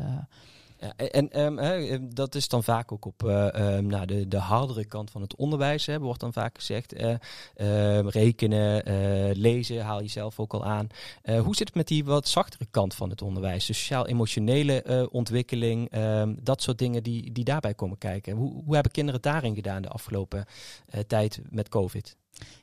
Ja, 0.85 0.97
en 0.97 1.31
ehm, 1.31 1.57
hè, 1.57 1.99
dat 2.09 2.35
is 2.35 2.49
dan 2.49 2.65
vaak 2.65 2.93
ook 2.93 3.05
op 3.05 3.23
uh, 3.23 3.31
nou, 3.79 4.07
de, 4.07 4.29
de 4.29 4.37
hardere 4.37 4.85
kant 4.85 5.11
van 5.11 5.21
het 5.21 5.37
onderwijs, 5.37 5.87
hè, 5.87 5.99
wordt 5.99 6.21
dan 6.21 6.33
vaak 6.33 6.57
gezegd. 6.57 6.95
Rekenen, 8.07 8.83
lezen 9.39 9.85
haal 9.85 10.03
je 10.03 10.09
zelf 10.09 10.41
ook 10.41 10.53
al 10.53 10.65
aan. 10.65 10.87
hoe 11.43 11.57
zit 11.57 11.67
het 11.67 11.77
met 11.77 11.89
die 11.89 12.05
wat 12.05 12.29
zachtere 12.29 12.67
kant 12.71 12.95
van 12.95 13.11
het 13.11 13.23
onderwijs? 13.23 13.67
De 13.67 13.73
sociaal-emotionele 13.73 15.09
ontwikkeling, 15.11 15.91
ehm, 15.91 16.35
dat 16.43 16.63
soort 16.63 16.79
dingen 16.79 17.03
die, 17.03 17.33
die 17.33 17.45
daarbij 17.45 17.75
komen 17.75 17.99
kijken. 17.99 18.37
Hoe, 18.37 18.63
hoe 18.65 18.75
hebben 18.75 18.93
kinderen 18.93 19.23
daarin 19.23 19.55
gedaan 19.55 19.83
de 19.83 19.89
afgelopen 19.89 20.45
tijd 21.07 21.41
met 21.51 21.69
COVID? 21.69 22.17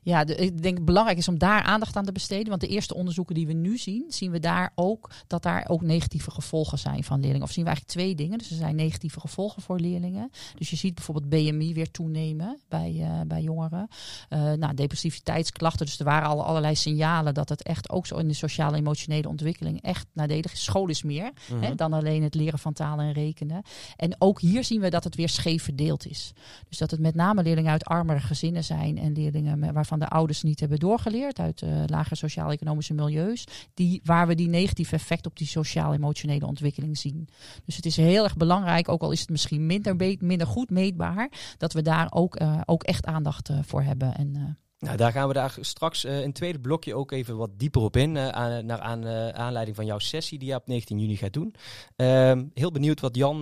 Ja, 0.04 0.26
ik 0.26 0.62
denk 0.62 0.76
het 0.76 0.86
belangrijk 0.86 1.18
is 1.18 1.28
om 1.28 1.38
daar 1.38 1.62
aandacht 1.62 1.96
aan 1.96 2.06
te 2.06 2.12
besteden. 2.12 2.50
Want 2.50 2.62
de 2.62 2.68
eerste 2.68 2.96
onderzoeken 2.96 3.36
die 3.36 3.48
we 3.48 3.54
nu 3.54 3.78
zien, 3.78 4.06
zien 4.08 4.32
we 4.32 4.40
daar 4.40 4.72
ook 4.76 5.12
dat 5.28 5.44
daar 5.44 5.66
ook 5.68 5.82
negatieve 5.82 6.32
gevolgen 6.32 6.78
zijn 6.78 7.04
van 7.04 7.20
leerlingen. 7.20 7.48
Of 7.48 7.52
zien 7.52 7.64
we 7.64 7.70
eigenlijk 7.70 8.00
twee 8.00 8.16
dingen. 8.16 8.38
Dus 8.38 8.50
er 8.50 8.56
zijn 8.56 8.76
negatieve 8.76 9.20
gevolgen 9.20 9.62
voor 9.62 9.80
leerlingen. 9.80 10.32
Dus 10.58 10.70
je 10.70 10.76
ziet 10.76 10.96
bijvoorbeeld 10.96 11.30
BMI 11.30 11.74
weer 11.74 11.92
toenemen 11.92 12.60
bij, 12.68 12.94
uh, 12.98 13.22
bij 13.28 13.42
jongeren. 13.42 13.88
Uh, 14.30 14.52
nou, 14.54 14.74
depressiviteitsklachten. 14.74 15.86
Dus 15.86 16.00
er 16.00 16.06
waren 16.06 16.30
al 16.30 16.44
allerlei 16.44 16.76
signalen 16.76 17.34
dat 17.34 17.50
het 17.50 17.64
echt 17.64 17.90
ook 17.90 18.06
zo 18.06 18.18
in 18.18 18.28
de 18.28 18.34
sociale 18.34 18.78
emotionele 18.78 19.30
ontwikkeling 19.30 19.82
echt 19.82 20.08
nadelig 20.14 20.52
is. 20.52 20.64
School 20.64 20.88
is 20.88 21.04
meer 21.04 21.32
hè, 21.48 21.56
mhm. 21.56 21.76
dan 21.76 21.94
alleen 21.94 22.24
het 22.24 22.36
leren 22.36 22.60
van 22.60 22.74
talen 22.74 23.06
en 23.06 23.14
rekenen. 23.14 23.62
En 23.96 24.16
ook 24.20 24.42
hier 24.42 24.64
zien 24.64 24.82
we 24.82 24.90
dat 24.90 25.04
het 25.04 25.16
weer 25.16 25.30
scheef 25.30 25.64
verdeeld 25.64 26.06
is. 26.06 26.34
Dus 26.70 26.78
dat 26.78 26.92
het 26.92 27.00
met 27.00 27.16
name 27.16 27.44
leerlingen 27.44 27.72
uit 27.72 27.86
armere 27.86 28.20
gezinnen 28.20 28.64
zijn 28.64 28.98
en 28.98 29.14
leerlingen 29.14 29.60
waarvan 29.74 30.00
de 30.00 30.08
ouders 30.08 30.44
niet 30.44 30.60
hebben 30.60 30.80
doorgeleerd 30.80 31.40
uit 31.40 31.62
uh, 31.62 31.84
lage 31.86 32.16
sociaal-economische 32.16 32.94
milieus, 32.94 33.48
die, 33.74 34.02
waar 34.04 34.28
we 34.28 34.36
die 34.36 34.50
negatieve 34.50 34.96
effect 34.96 35.26
op 35.26 35.38
die 35.38 35.48
sociaal-emotionele 35.48 36.46
ontwikkeling 36.46 36.98
zien. 36.98 37.28
Dus 37.66 37.76
het 37.76 37.86
is 37.86 37.98
heel 37.98 38.24
erg 38.24 38.38
belangrijk, 38.38 38.90
ook 38.90 39.02
al 39.02 39.12
is 39.12 39.20
het 39.20 39.30
misschien 39.30 39.66
minder, 39.66 40.18
minder 40.20 40.48
goed 40.48 40.70
meetbaar, 40.70 41.32
dat 41.58 41.74
we 41.74 41.82
daar 41.82 42.08
ook, 42.12 42.42
uh, 42.42 42.62
ook 42.66 42.84
echt 42.84 43.06
aandacht 43.06 43.50
voor 43.62 43.82
hebben. 43.82 44.16
En, 44.16 44.58
nou, 44.80 44.98
daar 44.98 45.12
gaan 45.12 45.28
we 45.28 45.34
daar 45.34 45.58
straks 45.60 46.06
uh, 46.06 46.22
in 46.22 46.34
tweede 46.34 46.60
blokje 46.60 46.96
ook 46.96 47.12
even 47.12 47.38
wat 47.38 47.50
dieper 47.58 47.82
op 47.82 47.98
in. 47.98 48.12
Naar 48.12 48.80
aan, 48.80 49.08
aanleiding 49.34 49.76
van 49.76 49.86
jouw 49.86 50.00
sessie 50.00 50.40
die 50.40 50.48
je 50.48 50.56
op 50.56 50.68
19 50.68 51.00
juni 51.00 51.16
gaat 51.16 51.34
doen. 51.34 51.56
Ehm, 51.96 52.46
heel 52.54 52.72
benieuwd 52.72 53.00
wat 53.00 53.16
Jan 53.16 53.40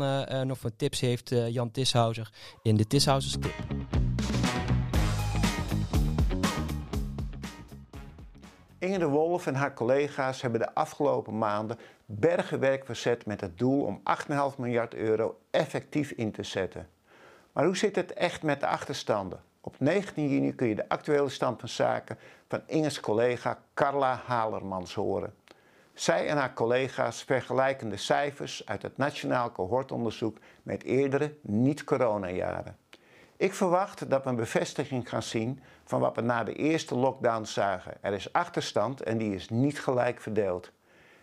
nog 0.48 0.58
voor 0.58 0.76
tips 0.76 1.00
heeft, 1.00 1.36
Jan 1.50 1.72
Tishouser, 1.72 2.34
in 2.62 2.76
de 2.76 2.88
Tishousers 2.88 3.34
Tip. 3.34 3.99
Inge 8.80 8.98
de 8.98 9.08
Wolf 9.08 9.48
en 9.48 9.56
haar 9.56 9.74
collega's 9.74 10.42
hebben 10.42 10.60
de 10.60 10.74
afgelopen 10.74 11.38
maanden 11.38 11.80
bergen 12.06 12.60
werk 12.60 12.86
verzet 12.86 13.26
met 13.26 13.42
het 13.42 13.58
doel 13.58 13.84
om 13.84 14.02
8,5 14.54 14.58
miljard 14.58 14.94
euro 14.94 15.40
effectief 15.52 16.12
in 16.12 16.32
te 16.32 16.44
zetten. 16.44 16.90
Maar 17.52 17.66
hoe 17.66 17.78
zit 17.78 17.96
het 17.96 18.14
echt 18.14 18.44
met 18.44 18.60
de 18.60 18.68
achterstanden? 18.68 19.40
Op 19.62 19.76
19 19.80 20.30
juni 20.30 20.56
kun 20.56 20.68
je 20.68 20.76
de 20.76 20.90
actuele 20.90 21.30
stand 21.30 21.60
van 21.60 21.70
zaken 21.70 22.18
van 22.48 22.62
Inge's 22.66 23.00
collega 23.00 23.62
Carla 23.74 24.22
Halermans 24.26 24.94
horen. 24.94 25.34
Zij 25.94 26.28
en 26.28 26.38
haar 26.38 26.54
collega's 26.54 27.24
vergelijken 27.24 27.90
de 27.90 27.98
cijfers 27.98 28.66
uit 28.66 28.82
het 28.82 28.98
Nationaal 28.98 29.52
Cohortonderzoek 29.52 30.38
met 30.64 30.84
eerdere 30.84 31.34
niet-coronajaren. 31.42 32.78
Ik 33.38 33.54
verwacht 33.54 34.10
dat 34.10 34.24
we 34.24 34.30
een 34.30 34.36
bevestiging 34.36 35.10
gaan 35.10 35.24
zien 35.24 35.60
van 35.90 36.00
wat 36.00 36.16
we 36.16 36.22
na 36.22 36.44
de 36.44 36.54
eerste 36.54 36.96
lockdown 36.96 37.44
zagen. 37.44 37.98
Er 38.02 38.14
is 38.14 38.34
achterstand 38.34 39.02
en 39.02 39.18
die 39.18 39.36
is 39.36 39.50
niet 39.50 39.80
gelijk 39.82 40.22
verdeeld. 40.22 40.72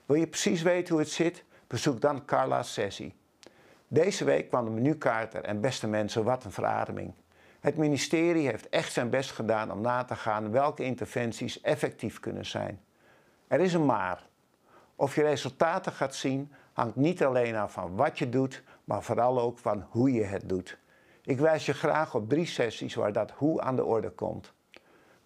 Wil 0.07 0.17
je 0.17 0.27
precies 0.27 0.63
weten 0.63 0.95
hoe 0.95 1.03
het 1.03 1.13
zit? 1.13 1.45
Bezoek 1.67 2.01
dan 2.01 2.25
Carla's 2.25 2.73
sessie. 2.73 3.15
Deze 3.89 4.25
week 4.25 4.49
kwam 4.49 4.65
de 4.65 4.71
menukaart 4.71 5.35
er 5.35 5.45
en 5.45 5.61
beste 5.61 5.87
mensen, 5.87 6.25
wat 6.25 6.45
een 6.45 6.53
verademing. 6.53 7.13
Het 7.61 7.77
ministerie 7.77 8.47
heeft 8.47 8.69
echt 8.69 8.93
zijn 8.93 9.11
best 9.11 9.31
gedaan 9.31 9.73
om 9.73 9.81
na 9.81 10.05
te 10.05 10.15
gaan 10.15 10.51
welke 10.51 10.85
interventies 10.85 11.61
effectief 11.61 12.21
kunnen 12.21 12.47
zijn. 12.47 12.81
Er 13.49 13.61
is 13.61 13.75
een 13.75 13.87
maar. 13.87 14.27
Of 14.97 15.15
je 15.15 15.23
resultaten 15.23 15.93
gaat 15.93 16.15
zien 16.15 16.53
hangt 16.73 16.97
niet 16.97 17.25
alleen 17.25 17.57
af 17.57 17.73
van 17.73 17.97
wat 17.97 18.19
je 18.19 18.29
doet, 18.29 18.63
maar 18.85 19.03
vooral 19.03 19.41
ook 19.41 19.59
van 19.59 19.87
hoe 19.91 20.13
je 20.13 20.25
het 20.25 20.49
doet. 20.49 20.79
Ik 21.23 21.39
wijs 21.39 21.67
je 21.67 21.75
graag 21.75 22.15
op 22.15 22.29
drie 22.29 22.47
sessies 22.47 22.95
waar 22.95 23.13
dat 23.13 23.31
hoe 23.31 23.61
aan 23.61 23.77
de 23.77 23.85
orde 23.85 24.11
komt. 24.11 24.55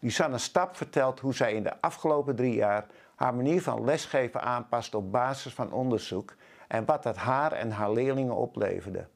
Lisanne 0.03 0.39
Stap 0.39 0.77
vertelt 0.77 1.21
hoe 1.21 1.35
zij 1.35 1.53
in 1.53 1.63
de 1.63 1.81
afgelopen 1.81 2.37
drie 2.37 2.55
jaar 2.55 2.87
haar 3.15 3.35
manier 3.35 3.63
van 3.63 3.85
lesgeven 3.85 4.43
aanpast 4.43 4.95
op 4.95 5.13
basis 5.13 5.55
van 5.55 5.73
onderzoek 5.73 6.35
en 6.69 6.85
wat 6.85 7.03
dat 7.03 7.17
haar 7.17 7.53
en 7.53 7.71
haar 7.71 7.93
leerlingen 7.93 8.35
opleverde. 8.35 9.07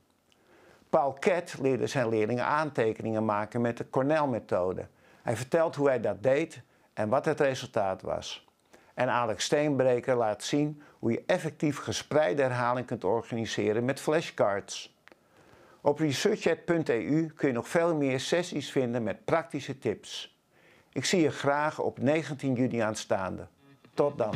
Paul 0.91 1.13
Kett 1.13 1.59
leerde 1.61 1.87
zijn 1.87 2.09
leerlingen 2.09 2.45
aantekeningen 2.45 3.25
maken 3.25 3.61
met 3.61 3.77
de 3.77 3.91
Cornell-methode. 3.91 4.89
Hij 5.23 5.37
vertelt 5.37 5.75
hoe 5.75 5.89
hij 5.89 6.01
dat 6.01 6.23
deed 6.23 6.63
en 6.93 7.09
wat 7.09 7.25
het 7.25 7.41
resultaat 7.41 8.03
was. 8.03 8.49
En 8.95 9.09
Alex 9.09 9.45
Steenbreker 9.45 10.17
laat 10.17 10.43
zien 10.43 10.83
hoe 10.99 11.11
je 11.11 11.23
effectief 11.27 11.79
gespreide 11.79 12.43
herhaling 12.43 12.87
kunt 12.87 13.05
organiseren 13.05 13.85
met 13.85 14.01
flashcards. 14.01 14.99
Op 15.81 15.99
researchat.eu 15.99 17.27
kun 17.27 17.49
je 17.49 17.55
nog 17.55 17.69
veel 17.69 17.95
meer 17.95 18.21
sessies 18.21 18.73
vinden 18.73 19.03
met 19.03 19.25
praktische 19.25 19.79
tips. 19.79 20.34
Ik 20.95 21.05
zie 21.05 21.21
je 21.21 21.31
graag 21.31 21.79
op 21.79 21.99
19 21.99 22.55
juni 22.55 22.79
aanstaande. 22.79 23.47
Tot 23.95 24.19
dan. 24.19 24.35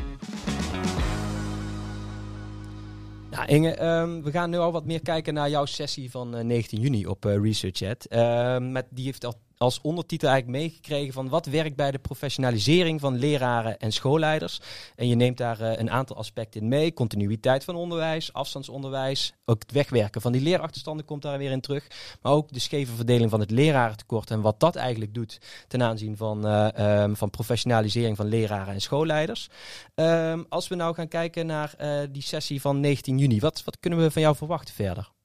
Nou, 3.30 3.46
Inge, 3.46 3.84
um, 3.84 4.22
we 4.22 4.30
gaan 4.30 4.50
nu 4.50 4.56
al 4.56 4.72
wat 4.72 4.84
meer 4.84 5.02
kijken 5.02 5.34
naar 5.34 5.50
jouw 5.50 5.64
sessie 5.64 6.10
van 6.10 6.34
uh, 6.34 6.40
eh, 6.40 6.46
19 6.46 6.80
juni 6.80 7.06
op 7.06 7.24
uh, 7.24 7.42
ResearchChat. 7.42 8.06
Uh, 8.10 8.58
met, 8.58 8.86
die 8.90 9.04
heeft 9.04 9.24
al 9.24 9.34
als 9.58 9.80
ondertitel 9.80 10.28
eigenlijk 10.28 10.58
meegekregen 10.58 11.12
van 11.12 11.28
wat 11.28 11.46
werkt 11.46 11.76
bij 11.76 11.90
de 11.90 11.98
professionalisering 11.98 13.00
van 13.00 13.18
leraren 13.18 13.78
en 13.78 13.92
schoolleiders. 13.92 14.60
En 14.96 15.08
je 15.08 15.14
neemt 15.14 15.36
daar 15.36 15.60
uh, 15.60 15.76
een 15.76 15.90
aantal 15.90 16.16
aspecten 16.16 16.60
in 16.60 16.68
mee. 16.68 16.92
Continuïteit 16.92 17.64
van 17.64 17.74
onderwijs, 17.74 18.32
afstandsonderwijs, 18.32 19.34
ook 19.44 19.62
het 19.62 19.72
wegwerken 19.72 20.20
van 20.20 20.32
die 20.32 20.42
leerachterstanden 20.42 21.04
komt 21.04 21.22
daar 21.22 21.38
weer 21.38 21.50
in 21.50 21.60
terug. 21.60 21.86
Maar 22.22 22.32
ook 22.32 22.52
de 22.52 22.58
scheve 22.58 22.94
verdeling 22.94 23.30
van 23.30 23.40
het 23.40 23.50
lerarentekort 23.50 24.30
en 24.30 24.40
wat 24.40 24.60
dat 24.60 24.76
eigenlijk 24.76 25.14
doet 25.14 25.40
ten 25.68 25.82
aanzien 25.82 26.16
van, 26.16 26.46
uh, 26.46 27.02
um, 27.02 27.16
van 27.16 27.30
professionalisering 27.30 28.16
van 28.16 28.26
leraren 28.26 28.74
en 28.74 28.80
schoolleiders. 28.80 29.48
Um, 29.94 30.46
als 30.48 30.68
we 30.68 30.74
nou 30.74 30.94
gaan 30.94 31.08
kijken 31.08 31.46
naar 31.46 31.74
uh, 31.80 32.00
die 32.10 32.22
sessie 32.22 32.60
van 32.60 32.80
19 32.80 33.18
juni, 33.18 33.40
wat, 33.40 33.62
wat 33.64 33.78
kunnen 33.80 33.98
we 33.98 34.10
van 34.10 34.22
jou 34.22 34.36
verwachten 34.36 34.74
verder? 34.74 35.16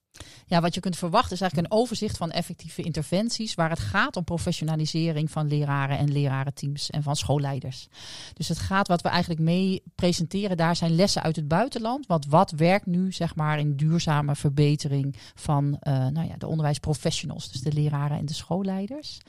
Ja, 0.46 0.62
wat 0.62 0.74
je 0.74 0.80
kunt 0.80 0.98
verwachten 0.98 1.34
is 1.34 1.42
eigenlijk 1.42 1.72
een 1.72 1.80
overzicht 1.80 2.18
van 2.18 2.32
effectieve 2.32 2.82
interventies 2.82 3.54
waar 3.54 3.70
het 3.70 3.80
gaat 3.80 4.16
om 4.16 4.24
professionalisering 4.24 5.32
van 5.32 5.48
leraren 5.48 5.98
en 5.98 6.12
lerarenteams 6.12 6.90
en 6.90 7.04
van 7.04 7.16
schoolleiders. 7.16 7.88
Dus 8.34 8.48
het 8.48 8.60
gaat 8.60 8.88
wat 8.88 9.02
we 9.02 9.10
eigenlijk 9.10 9.42
mee 9.42 9.84
presenteren, 9.96 10.58
daar 10.58 10.76
zijn 10.76 10.96
lessen 10.96 11.24
uit 11.24 11.36
het 11.36 11.48
buitenland. 11.48 12.08
Want 12.08 12.26
wat 12.26 12.52
werkt 12.52 12.86
nu 12.86 13.12
zeg 13.12 13.36
maar 13.36 13.60
in 13.60 13.76
duurzame 13.76 14.36
verbetering 14.36 15.16
van 15.36 15.66
uh, 15.66 16.08
nou 16.08 16.28
ja, 16.28 16.36
de 16.38 16.48
onderwijsprofessionals, 16.48 17.52
dus 17.52 17.62
de 17.62 17.74
leraren 17.74 18.18
en 18.18 18.26
de 18.26 18.34
schoolleiders. 18.34 19.20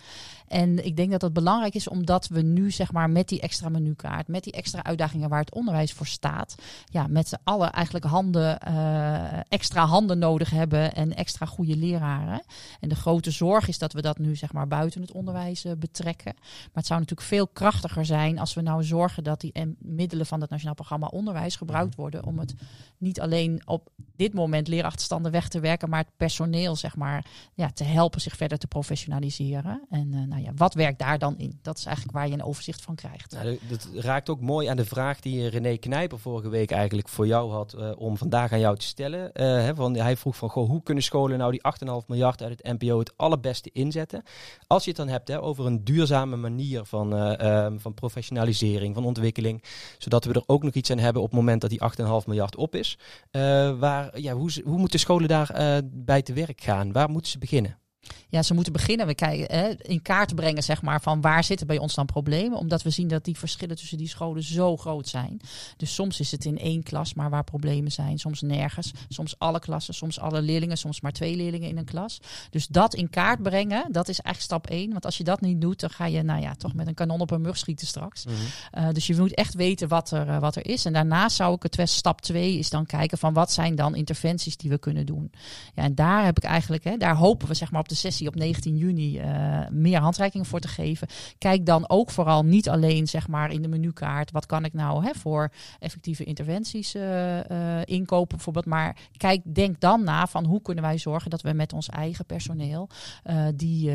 En 0.49 0.87
ik 0.87 0.97
denk 0.97 1.11
dat 1.11 1.21
dat 1.21 1.33
belangrijk 1.33 1.75
is 1.75 1.89
omdat 1.89 2.29
we 2.29 2.43
nu 2.43 2.71
zeg 2.71 2.93
maar 2.93 3.11
met 3.11 3.29
die 3.29 3.41
extra 3.41 3.69
menukaart, 3.69 4.29
met 4.29 4.45
die 4.45 4.53
extra 4.53 4.85
uitdagingen 4.85 5.29
waar 5.29 5.41
het 5.41 5.55
onderwijs 5.55 5.93
voor 5.93 6.07
staat, 6.07 6.55
ja, 6.85 7.07
met 7.07 7.29
z'n 7.29 7.39
allen 7.45 7.73
eigenlijk 7.73 8.05
handen, 8.05 8.59
uh, 8.69 9.41
extra 9.49 9.87
handen 9.87 10.19
nodig 10.19 10.51
hebben 10.51 10.74
en 10.79 11.17
extra 11.17 11.47
goede 11.47 11.77
leraren. 11.77 12.43
En 12.81 12.89
de 12.89 12.95
grote 12.95 13.31
zorg 13.31 13.69
is 13.69 13.79
dat 13.79 13.93
we 13.93 14.03
dat 14.03 14.19
nu 14.19 14.37
zeg 14.37 14.53
maar 14.53 14.69
buiten 14.69 15.01
het 15.01 15.13
onderwijs 15.13 15.65
uh, 15.65 15.73
betrekken. 15.79 16.33
Maar 16.35 16.71
het 16.73 16.87
zou 16.87 17.01
natuurlijk 17.01 17.29
veel 17.29 17.47
krachtiger 17.47 18.07
zijn 18.07 18.39
als 18.39 18.55
we 18.55 18.61
nou 18.61 18.85
zorgen 18.85 19.25
dat 19.25 19.41
die 19.41 19.53
middelen 19.79 20.27
van 20.27 20.41
het 20.41 20.51
Nationaal 20.51 20.75
Programma 20.75 21.07
Onderwijs 21.07 21.57
gebruikt 21.57 21.95
worden 21.95 22.25
om 22.25 22.39
het 22.39 22.55
niet 22.99 23.21
alleen 23.21 23.63
op 23.65 23.89
dit 24.17 24.35
moment 24.35 24.69
leerachterstanden 24.69 25.33
weg 25.33 25.49
te 25.49 25.61
werken, 25.61 25.89
maar 25.89 26.01
het 26.01 26.17
personeel 26.17 26.77
zeg 26.77 26.97
maar 26.97 27.27
ja, 27.55 27.71
te 27.71 27.85
helpen 27.85 28.21
zich 28.21 28.37
verder 28.37 28.59
te 28.59 28.67
professionaliseren. 28.67 29.87
En 29.91 30.13
uh, 30.13 30.27
nou 30.29 30.43
ja, 30.43 30.53
wat 30.57 30.75
werkt 30.75 30.99
daar 30.99 31.19
dan 31.19 31.39
in? 31.39 31.59
Dat 31.63 31.79
is 31.79 31.85
eigenlijk 31.85 32.17
waar 32.17 32.29
je 32.29 32.33
een 32.33 32.43
overzicht 32.43 32.83
van 32.83 32.95
krijgt. 32.95 33.33
Nou, 33.33 33.59
dat 33.69 33.89
raakt 33.95 34.29
ook 34.29 34.41
mooi 34.41 34.69
aan 34.69 34.77
de 34.77 34.85
vraag 34.85 35.21
die 35.21 35.49
René 35.49 35.77
Knijper 35.77 36.19
vorige 36.19 36.49
week 36.49 36.71
eigenlijk 36.71 37.09
voor 37.09 37.27
jou 37.27 37.53
had 37.53 37.97
om 37.97 38.17
vandaag 38.17 38.53
aan 38.53 38.61
jou 38.61 38.77
te 38.77 38.87
stellen. 38.87 39.31
Hè, 39.33 39.75
van, 39.75 39.95
hij 39.95 40.17
vroeg 40.17 40.37
van, 40.37 40.51
goh, 40.51 40.64
hoe 40.67 40.83
kunnen 40.83 41.03
scholen 41.05 41.39
nou 41.39 41.51
die 41.51 41.63
8,5 42.03 42.07
miljard 42.07 42.43
uit 42.43 42.63
het 42.63 42.81
NPO 42.81 42.99
het 42.99 43.17
allerbeste 43.17 43.71
inzetten? 43.73 44.23
Als 44.67 44.83
je 44.85 44.89
het 44.89 44.99
dan 44.99 45.09
hebt 45.09 45.29
hè, 45.29 45.43
over 45.43 45.67
een 45.67 45.85
duurzame 45.85 46.37
manier 46.37 46.85
van, 46.85 47.15
uh, 47.15 47.65
um, 47.65 47.81
van 47.81 47.95
professionalisering, 47.95 48.95
van 48.95 49.05
ontwikkeling, 49.05 49.63
zodat 49.99 50.25
we 50.25 50.33
er 50.33 50.43
ook 50.47 50.63
nog 50.63 50.75
iets 50.75 50.91
aan 50.91 50.99
hebben 50.99 51.23
op 51.23 51.31
het 51.31 51.39
moment 51.39 51.61
dat 51.61 51.71
die 51.71 51.81
8,5 52.23 52.27
miljard 52.27 52.57
op 52.57 52.75
is. 52.75 52.99
waar, 53.79 54.21
ja, 54.21 54.33
hoe, 54.33 54.51
hoe 54.65 54.79
moeten 54.79 54.99
scholen 54.99 55.29
daar 55.29 55.83
bij 55.85 56.23
te 56.23 56.33
werk 56.33 56.61
gaan? 56.61 56.93
Waar 56.93 57.11
moeten 57.11 57.31
ze 57.31 57.39
beginnen? 57.39 57.79
Ja, 58.29 58.43
ze 58.43 58.55
moeten 58.55 58.73
beginnen. 58.73 59.07
We 59.07 59.15
kijken 59.15 59.57
hè, 59.57 59.71
in 59.83 60.03
kaart 60.03 60.35
brengen, 60.35 60.63
zeg 60.63 60.83
maar, 60.83 61.01
van 61.01 61.21
waar 61.21 61.45
zitten 61.45 61.67
bij 61.67 61.79
ons 61.79 61.95
dan 61.95 62.07
problemen. 62.07 62.59
Omdat 62.59 62.83
we 62.83 62.91
zien 62.91 63.09
dat 63.09 63.25
die 63.25 63.39
verschillen 63.39 63.77
tussen 63.77 63.99
die 63.99 64.09
scholen 64.09 64.43
zo 64.43 64.77
groot 64.77 65.09
zijn. 65.09 65.41
Dus 65.77 65.95
soms 65.95 66.21
is 66.21 66.31
het 66.31 66.45
in 66.45 66.59
één 66.59 66.83
klas, 66.83 67.15
maar 67.15 67.31
waar 67.31 67.45
problemen 67.45 67.93
zijn. 67.93 68.19
Soms 68.19 68.41
nergens. 68.41 68.93
Soms 69.09 69.39
alle 69.39 69.59
klassen, 69.59 69.95
soms 69.95 70.21
alle 70.21 70.43
leerlingen, 70.43 70.79
soms 70.79 71.01
maar 71.01 71.13
twee 71.13 71.37
leerlingen 71.37 71.69
in 71.69 71.79
een 71.79 71.85
klas. 71.85 72.21
Dus 72.51 72.67
dat 72.67 72.95
in 72.95 73.11
kaart 73.11 73.43
brengen, 73.43 73.93
dat 73.93 74.09
is 74.09 74.21
echt 74.21 74.43
stap 74.43 74.67
één. 74.67 74.93
Want 74.93 75.05
als 75.05 75.17
je 75.17 75.25
dat 75.25 75.41
niet 75.41 75.61
doet, 75.61 75.81
dan 75.81 75.91
ga 75.91 76.07
je, 76.07 76.23
nou 76.23 76.41
ja, 76.41 76.55
toch 76.55 76.75
met 76.75 76.87
een 76.87 76.95
kanon 76.95 77.21
op 77.21 77.31
een 77.31 77.41
mug 77.41 77.59
schieten 77.59 77.87
straks. 77.87 78.25
Mhm. 78.25 78.35
Uh, 78.85 78.93
dus 78.93 79.07
je 79.07 79.17
moet 79.17 79.35
echt 79.35 79.55
weten 79.55 79.89
wat 79.89 80.11
er, 80.11 80.29
uh, 80.29 80.39
wat 80.39 80.57
er 80.57 80.67
is. 80.67 80.85
En 80.85 80.93
daarnaast 80.93 81.37
zou 81.37 81.55
ik 81.55 81.63
het 81.63 81.77
best 81.77 81.95
stap 81.95 82.21
twee 82.21 82.59
is 82.59 82.71
dan 82.71 82.87
kijken 82.87 83.19
van 83.19 83.33
wat 83.33 83.53
zijn 83.53 83.75
dan 83.75 83.95
interventies 83.95 84.57
die 84.57 84.71
we 84.71 84.79
kunnen 84.79 85.07
doen. 85.07 85.33
Ja, 85.75 85.83
en 85.83 85.95
daar 85.95 86.25
heb 86.25 86.37
ik 86.37 86.45
eigenlijk, 86.45 86.85
hè, 86.85 86.97
daar 86.97 87.17
hopen 87.17 87.49
we 87.49 87.55
zeg 87.55 87.71
maar 87.71 87.81
op 87.81 87.89
de 87.89 87.95
sessie 87.95 88.24
op 88.27 88.35
19 88.35 88.77
juni 88.77 89.21
uh, 89.21 89.69
meer 89.71 89.99
handreikingen 89.99 90.47
voor 90.47 90.61
te 90.61 90.69
geven. 90.69 91.09
Kijk 91.39 91.67
dan 91.67 91.89
ook 91.89 92.11
vooral 92.11 92.45
niet 92.45 92.69
alleen 92.69 93.07
zeg 93.07 93.29
maar 93.29 93.51
in 93.51 93.63
de 93.63 93.69
menukaart, 93.69 94.31
wat 94.31 94.47
kan 94.47 94.65
ik 94.65 94.73
nou 94.73 95.05
hè, 95.05 95.15
voor 95.15 95.53
effectieve 95.79 96.25
interventies 96.25 96.95
inkopen 97.85 98.37
bijvoorbeeld. 98.37 98.67
Maar 98.67 98.97
kijk, 99.17 99.55
denk 99.55 99.81
dan 99.81 100.05
na 100.05 100.27
van 100.27 100.45
hoe 100.45 100.63
kunnen 100.63 100.85
wij 100.85 100.99
zorgen 100.99 101.31
dat 101.31 101.43
we 101.43 101.53
met 101.53 101.73
ons 101.73 101.89
eigen 101.89 102.27
personeel 102.27 102.89
die, 103.55 103.91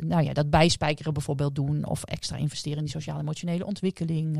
nou 0.00 0.22
ja, 0.22 0.32
dat 0.32 0.50
bijspijkeren 0.50 1.12
bijvoorbeeld 1.12 1.54
doen 1.54 1.86
of 1.86 2.04
extra 2.04 2.36
investeren 2.36 2.78
in 2.78 2.84
die 2.84 2.92
sociaal-emotionele 2.92 3.66
ontwikkeling. 3.66 4.34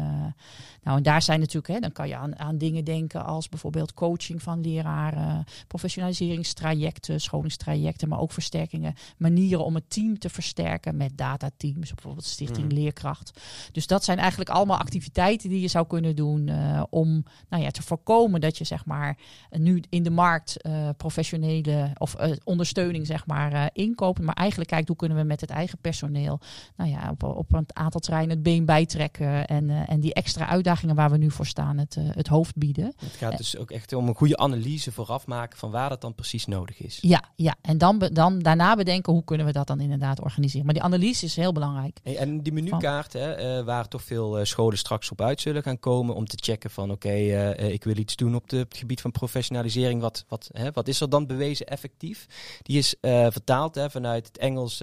nou, 0.82 0.96
en 0.96 1.02
daar 1.02 1.22
zijn 1.22 1.40
natuurlijk, 1.40 1.74
hè, 1.74 1.80
dan 1.80 1.92
kan 1.92 2.08
je 2.08 2.16
aan, 2.16 2.38
aan 2.38 2.58
dingen 2.58 2.84
denken 2.84 3.24
als 3.24 3.48
bijvoorbeeld 3.48 3.94
coaching 3.94 4.42
van 4.42 4.60
leraren, 4.60 5.44
professionaliseringstrajecten, 5.66 7.20
scholingstrajecten, 7.20 8.08
maar 8.08 8.20
ook 8.20 8.32
versterkingen, 8.32 8.94
manieren 9.20 9.64
om 9.64 9.74
het 9.74 9.90
team 9.90 10.18
te 10.18 10.28
versterken 10.28 10.96
met 10.96 11.16
datateams, 11.18 11.94
bijvoorbeeld 11.94 12.24
Stichting 12.26 12.66
Mhm. 12.66 12.74
Leerkracht. 12.74 13.40
Dus 13.72 13.86
dat 13.86 14.04
zijn 14.04 14.18
eigenlijk 14.18 14.50
allemaal 14.50 14.78
activiteiten 14.78 15.48
die 15.48 15.60
je 15.60 15.68
zou 15.68 15.86
kunnen 15.86 16.16
doen 16.16 16.48
eh, 16.48 16.82
om 16.90 17.24
nou 17.48 17.62
ja, 17.62 17.70
te 17.70 17.82
voorkomen 17.82 18.40
dat 18.40 18.58
je 18.58 18.64
zeg 18.64 18.84
maar 18.84 19.18
nu 19.50 19.82
in 19.88 20.02
de 20.02 20.10
markt 20.10 20.62
eh, 20.62 20.88
professionele 20.96 21.90
of 21.98 22.14
eh, 22.14 22.32
ondersteuning 22.44 23.06
zeg 23.06 23.26
maar 23.26 23.70
inkoopt, 23.72 24.20
maar 24.20 24.34
eigenlijk 24.34 24.70
kijkt 24.70 24.88
hoe 24.88 24.96
kunnen 24.96 25.18
we 25.18 25.24
met 25.24 25.40
het 25.40 25.50
eigen 25.50 25.78
personeel 25.78 26.40
nou 26.76 26.90
ja, 26.90 27.10
op, 27.10 27.22
op 27.22 27.52
een 27.52 27.66
aantal 27.72 28.00
terreinen 28.00 28.34
het 28.34 28.42
been 28.42 28.64
bijtrekken 28.64 29.46
en, 29.46 29.70
en 29.70 30.00
die 30.00 30.14
extra 30.14 30.46
uitdagingen 30.46 30.94
waar 30.94 31.10
we 31.10 31.16
nu 31.16 31.30
voor 31.30 31.46
staan 31.46 31.78
het, 31.78 31.96
het 32.00 32.26
hoofd 32.26 32.56
bieden. 32.56 32.94
Het 32.96 33.16
gaat 33.18 33.36
dus 33.36 33.56
ook 33.56 33.70
echt 33.70 33.92
om 33.92 34.08
een 34.08 34.14
goede 34.14 34.36
analyse 34.36 34.92
vooraf 34.92 35.26
maken 35.26 35.58
van 35.58 35.70
waar 35.70 35.88
dat 35.88 36.00
dan 36.00 36.14
precies 36.14 36.46
nodig 36.46 36.82
is. 36.82 36.98
Ja, 37.00 37.24
ja. 37.36 37.54
en 37.62 37.78
dan, 37.78 37.98
dan 37.98 38.38
daarna 38.38 38.76
bedenken 38.76 39.09
hoe 39.10 39.24
kunnen 39.24 39.46
we 39.46 39.52
dat 39.52 39.66
dan 39.66 39.80
inderdaad 39.80 40.20
organiseren. 40.20 40.64
Maar 40.64 40.74
die 40.74 40.82
analyse 40.82 41.24
is 41.24 41.36
heel 41.36 41.52
belangrijk. 41.52 41.98
Hey, 42.02 42.16
en 42.16 42.42
die 42.42 42.52
menukaart, 42.52 43.12
hè, 43.12 43.32
eh, 43.32 43.64
waar 43.64 43.88
toch 43.88 44.02
veel 44.02 44.38
eh, 44.38 44.44
scholen 44.44 44.78
straks 44.78 45.10
op 45.10 45.20
uit 45.20 45.40
zullen 45.40 45.62
gaan 45.62 45.78
komen 45.78 46.14
om 46.14 46.26
te 46.26 46.36
checken 46.40 46.70
van 46.70 46.90
oké, 46.90 47.08
eh, 47.08 47.72
ik 47.72 47.84
wil 47.84 47.96
iets 47.96 48.16
doen 48.16 48.34
op, 48.34 48.48
de, 48.48 48.60
op 48.60 48.68
het 48.68 48.78
gebied 48.78 49.00
van 49.00 49.10
professionalisering. 49.10 50.00
Wat, 50.00 50.24
wat, 50.28 50.50
hè, 50.52 50.70
wat 50.72 50.88
is 50.88 51.00
er 51.00 51.10
dan 51.10 51.26
bewezen 51.26 51.66
effectief? 51.66 52.26
Die 52.62 52.78
is 52.78 52.94
vertaald 53.00 53.74
hè, 53.74 53.90
vanuit 53.90 54.26
het 54.26 54.38
Engels, 54.38 54.76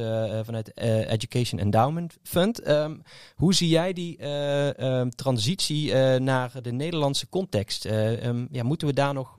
vanuit 0.43 0.77
Education 0.77 1.59
Endowment 1.59 2.17
Fund. 2.23 2.61
Ehm, 2.61 2.95
hoe 3.35 3.53
zie 3.53 3.69
jij 3.69 3.93
die 3.93 4.17
eh, 4.17 4.79
ehm, 4.79 5.09
transitie 5.09 5.93
naar 6.19 6.61
de 6.61 6.71
Nederlandse 6.71 7.29
context? 7.29 7.85
Eh, 7.85 8.25
ehm, 8.25 8.45
ja, 8.51 8.63
moeten 8.63 8.87
we 8.87 8.93
daar 8.93 9.13
nog 9.13 9.37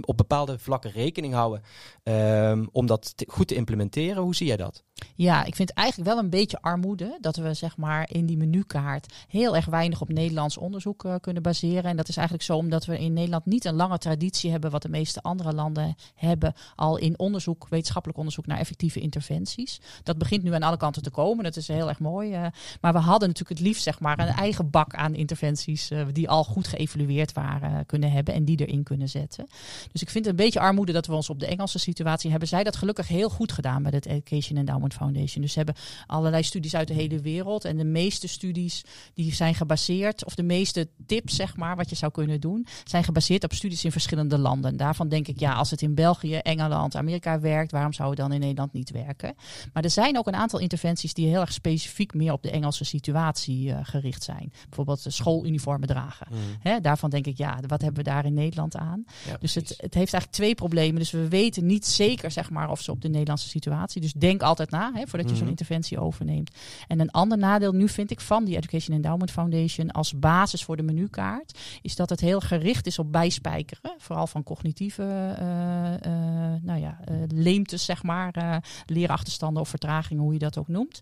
op 0.00 0.16
bepaalde 0.16 0.58
vlakken 0.58 0.90
rekening 0.90 1.34
houden 1.34 1.62
ehm, 2.02 2.66
om 2.72 2.86
dat 2.86 3.14
goed 3.26 3.48
te 3.48 3.54
implementeren? 3.54 4.22
Hoe 4.22 4.34
zie 4.34 4.46
jij 4.46 4.56
dat? 4.56 4.84
Ja, 5.14 5.44
ik 5.44 5.54
vind 5.54 5.70
eigenlijk 5.70 6.08
wel 6.08 6.18
een 6.18 6.30
beetje 6.30 6.60
armoede 6.60 7.18
dat 7.20 7.36
we 7.36 7.54
zeg 7.54 7.76
maar 7.76 8.10
in 8.10 8.26
die 8.26 8.36
menukaart 8.36 9.12
heel 9.28 9.56
erg 9.56 9.66
weinig 9.66 10.00
op 10.00 10.08
Nederlands 10.08 10.56
onderzoek 10.56 11.04
eh, 11.04 11.14
kunnen 11.20 11.42
baseren. 11.42 11.90
En 11.90 11.96
dat 11.96 12.08
is 12.08 12.16
eigenlijk 12.16 12.46
zo 12.46 12.56
omdat 12.56 12.84
we 12.84 12.98
in 12.98 13.12
Nederland 13.12 13.46
niet 13.46 13.64
een 13.64 13.74
lange 13.74 13.98
traditie 13.98 14.50
hebben, 14.50 14.70
wat 14.70 14.82
de 14.82 14.88
meeste 14.88 15.22
andere 15.22 15.52
landen 15.52 15.96
hebben, 16.14 16.54
al 16.76 16.96
in 16.96 17.18
onderzoek, 17.18 17.66
wetenschappelijk 17.68 18.18
onderzoek 18.18 18.46
naar 18.46 18.58
effectieve 18.58 19.00
interventies. 19.00 19.80
Dat 20.02 20.18
begint 20.18 20.42
nu 20.42 20.54
aan 20.54 20.62
alle 20.62 20.76
kanten 20.76 21.02
te 21.02 21.10
komen. 21.10 21.44
Dat 21.44 21.56
is 21.56 21.68
heel 21.68 21.88
erg 21.88 21.98
mooi. 21.98 22.32
eh, 22.32 22.46
maar 22.80 22.92
we 22.92 22.98
hadden 22.98 23.28
natuurlijk 23.28 23.58
het 23.58 23.68
liefst 23.68 23.82
zeg 23.82 24.00
maar 24.00 24.18
een 24.18 24.26
eigen 24.26 24.70
bak 24.70 24.94
aan 24.94 25.14
interventies 25.14 25.90
eh, 25.90 26.06
die 26.12 26.28
al 26.28 26.44
goed 26.44 26.66
geëvalueerd 26.66 27.32
waren 27.32 27.86
kunnen 27.86 28.10
hebben 28.12 28.34
en 28.34 28.44
die 28.44 28.66
erin 28.66 28.82
kunnen 28.82 29.08
zetten. 29.08 29.46
Dus 29.92 30.02
ik 30.02 30.10
vind 30.10 30.24
het 30.24 30.38
een 30.38 30.44
beetje 30.44 30.60
armoede 30.60 30.92
dat 30.92 31.06
we 31.06 31.14
ons 31.14 31.30
op 31.30 31.40
de 31.40 31.46
Engelse 31.46 31.78
situatie 31.78 32.30
hebben. 32.30 32.48
Zij 32.48 32.64
dat 32.64 32.76
gelukkig 32.76 33.08
heel 33.08 33.30
goed 33.30 33.52
gedaan 33.52 33.82
bij 33.82 33.92
het 33.94 34.06
Education 34.06 34.58
Endowment 34.58 34.91
Foundation. 34.92 35.42
Dus 35.42 35.52
ze 35.52 35.58
hebben 35.58 35.76
allerlei 36.06 36.42
studies 36.42 36.74
uit 36.74 36.88
de 36.88 36.94
hele 36.94 37.20
wereld. 37.20 37.64
En 37.64 37.76
de 37.76 37.84
meeste 37.84 38.28
studies 38.28 38.84
die 39.14 39.34
zijn 39.34 39.54
gebaseerd, 39.54 40.24
of 40.24 40.34
de 40.34 40.42
meeste 40.42 40.88
tips, 41.06 41.36
zeg 41.36 41.56
maar, 41.56 41.76
wat 41.76 41.90
je 41.90 41.96
zou 41.96 42.12
kunnen 42.12 42.40
doen, 42.40 42.66
zijn 42.84 43.04
gebaseerd 43.04 43.44
op 43.44 43.52
studies 43.52 43.84
in 43.84 43.92
verschillende 43.92 44.38
landen. 44.38 44.76
Daarvan 44.76 45.08
denk 45.08 45.28
ik, 45.28 45.40
ja, 45.40 45.52
als 45.52 45.70
het 45.70 45.82
in 45.82 45.94
België, 45.94 46.34
Engeland, 46.36 46.96
Amerika 46.96 47.40
werkt, 47.40 47.72
waarom 47.72 47.92
zou 47.92 48.08
het 48.08 48.18
dan 48.18 48.32
in 48.32 48.40
Nederland 48.40 48.72
niet 48.72 48.90
werken? 48.90 49.34
Maar 49.72 49.84
er 49.84 49.90
zijn 49.90 50.18
ook 50.18 50.26
een 50.26 50.34
aantal 50.34 50.58
interventies 50.58 51.14
die 51.14 51.28
heel 51.28 51.40
erg 51.40 51.52
specifiek 51.52 52.14
meer 52.14 52.32
op 52.32 52.42
de 52.42 52.50
Engelse 52.50 52.84
situatie 52.84 53.72
eh, 53.72 53.78
gericht 53.82 54.22
zijn. 54.22 54.52
Bijvoorbeeld 54.64 55.02
de 55.02 55.10
schooluniformen 55.10 55.88
dragen. 55.88 56.26
Hè, 56.60 56.80
daarvan 56.80 57.10
denk 57.10 57.26
ik, 57.26 57.38
ja, 57.38 57.58
wat 57.66 57.80
hebben 57.82 58.04
we 58.04 58.10
daar 58.10 58.24
in 58.24 58.34
Nederland 58.34 58.76
aan? 58.76 59.04
Ja, 59.26 59.36
Dus 59.40 59.54
het, 59.54 59.68
het 59.68 59.94
heeft 59.94 60.12
eigenlijk 60.12 60.32
twee 60.32 60.54
problemen. 60.54 60.98
Dus 60.98 61.10
we 61.10 61.28
weten 61.28 61.66
niet 61.66 61.86
zeker 61.86 62.30
zeg 62.30 62.50
maar, 62.50 62.70
of 62.70 62.80
ze 62.80 62.90
op 62.90 63.00
de 63.00 63.08
Nederlandse 63.08 63.48
situatie. 63.48 64.00
Dus 64.00 64.12
denk 64.12 64.42
altijd 64.42 64.70
na 64.70 64.81
hè, 64.94 65.06
voordat 65.06 65.28
je 65.28 65.34
zo'n 65.34 65.40
Mhm. 65.40 65.48
interventie 65.50 65.98
overneemt. 65.98 66.50
En 66.86 67.00
een 67.00 67.10
ander 67.10 67.38
nadeel 67.38 67.72
nu 67.72 67.88
vind 67.88 68.10
ik 68.10 68.20
van 68.20 68.44
die 68.44 68.56
Education 68.56 68.96
Endowment 68.96 69.30
Foundation 69.30 69.90
als 69.90 70.18
basis 70.18 70.64
voor 70.64 70.76
de 70.76 70.82
menukaart. 70.82 71.58
Is 71.82 71.96
dat 71.96 72.10
het 72.10 72.20
heel 72.20 72.40
gericht 72.40 72.86
is 72.86 72.98
op 72.98 73.12
bijspijkeren. 73.12 73.94
Vooral 73.98 74.26
van 74.26 74.42
cognitieve 74.42 75.02
eh, 75.02 75.94
eh, 75.94 76.62
nou 76.62 76.80
ja, 76.80 76.98
eh, 77.04 77.14
leemtes, 77.28 77.84
zeg 77.84 78.02
maar. 78.02 78.60
leerachterstanden 78.86 79.62
of 79.62 79.68
vertragingen, 79.68 80.22
hoe 80.22 80.32
je 80.32 80.38
dat 80.38 80.58
ook 80.58 80.68
noemt. 80.68 81.00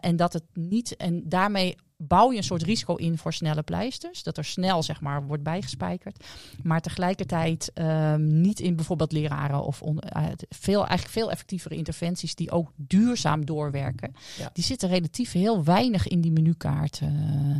En 0.00 0.16
dat 0.16 0.32
het 0.32 0.44
niet. 0.54 0.96
En 0.96 1.22
daarmee 1.28 1.76
bouw 2.02 2.30
je 2.30 2.36
een 2.36 2.42
soort 2.44 2.62
risico 2.62 2.94
in 2.94 3.18
voor 3.18 3.32
snelle 3.32 3.62
pleisters. 3.62 4.22
Dat 4.22 4.36
er 4.36 4.44
snel 4.44 4.82
zeg 4.82 5.00
maar 5.00 5.26
wordt 5.26 5.42
bijgespijkerd. 5.42 6.24
Maar 6.62 6.80
tegelijkertijd 6.80 7.70
ehm, 7.74 8.40
niet 8.40 8.60
in 8.60 8.76
bijvoorbeeld 8.76 9.12
leraren 9.12 9.62
of 9.62 9.82
on- 9.82 9.98
eh, 10.00 10.24
veel, 10.48 10.78
eigenlijk 10.80 11.10
veel 11.10 11.30
effectievere 11.30 11.74
interventies 11.74 12.34
die 12.34 12.50
ook 12.50 12.70
duurzaam 12.76 13.44
doorwerken. 13.46 14.14
Ja. 14.38 14.50
Die 14.52 14.64
zitten 14.64 14.88
relatief 14.88 15.32
heel 15.32 15.64
weinig 15.64 16.08
in 16.08 16.20
die 16.20 16.32
menukaart 16.32 17.00
eh, 17.02 17.08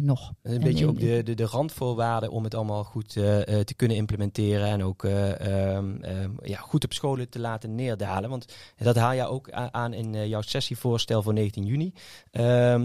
nog. 0.00 0.32
Een 0.42 0.52
En 0.52 0.60
beetje 0.60 0.84
in- 0.84 0.90
ook 0.90 0.98
de, 1.00 1.22
de, 1.24 1.34
de 1.34 1.44
randvoorwaarden 1.46 2.30
om 2.30 2.44
het 2.44 2.54
allemaal 2.54 2.84
goed 2.84 3.16
eh, 3.16 3.24
te 3.60 3.74
kunnen 3.76 3.96
implementeren 3.96 4.66
en 4.68 4.82
ook 4.84 5.04
eh, 5.04 5.40
ehm, 5.74 6.02
ehm, 6.02 6.30
ja, 6.42 6.58
goed 6.58 6.84
op 6.84 6.92
scholen 6.92 7.28
te 7.28 7.38
laten 7.38 7.74
neerdalen. 7.74 8.30
Want 8.30 8.54
dat 8.78 8.96
haal 8.96 9.12
je 9.12 9.26
ook 9.26 9.50
aan 9.50 9.92
in 9.92 10.28
jouw 10.28 10.40
sessievoorstel 10.40 11.22
voor 11.22 11.32
19 11.32 11.64
juni. 11.64 11.92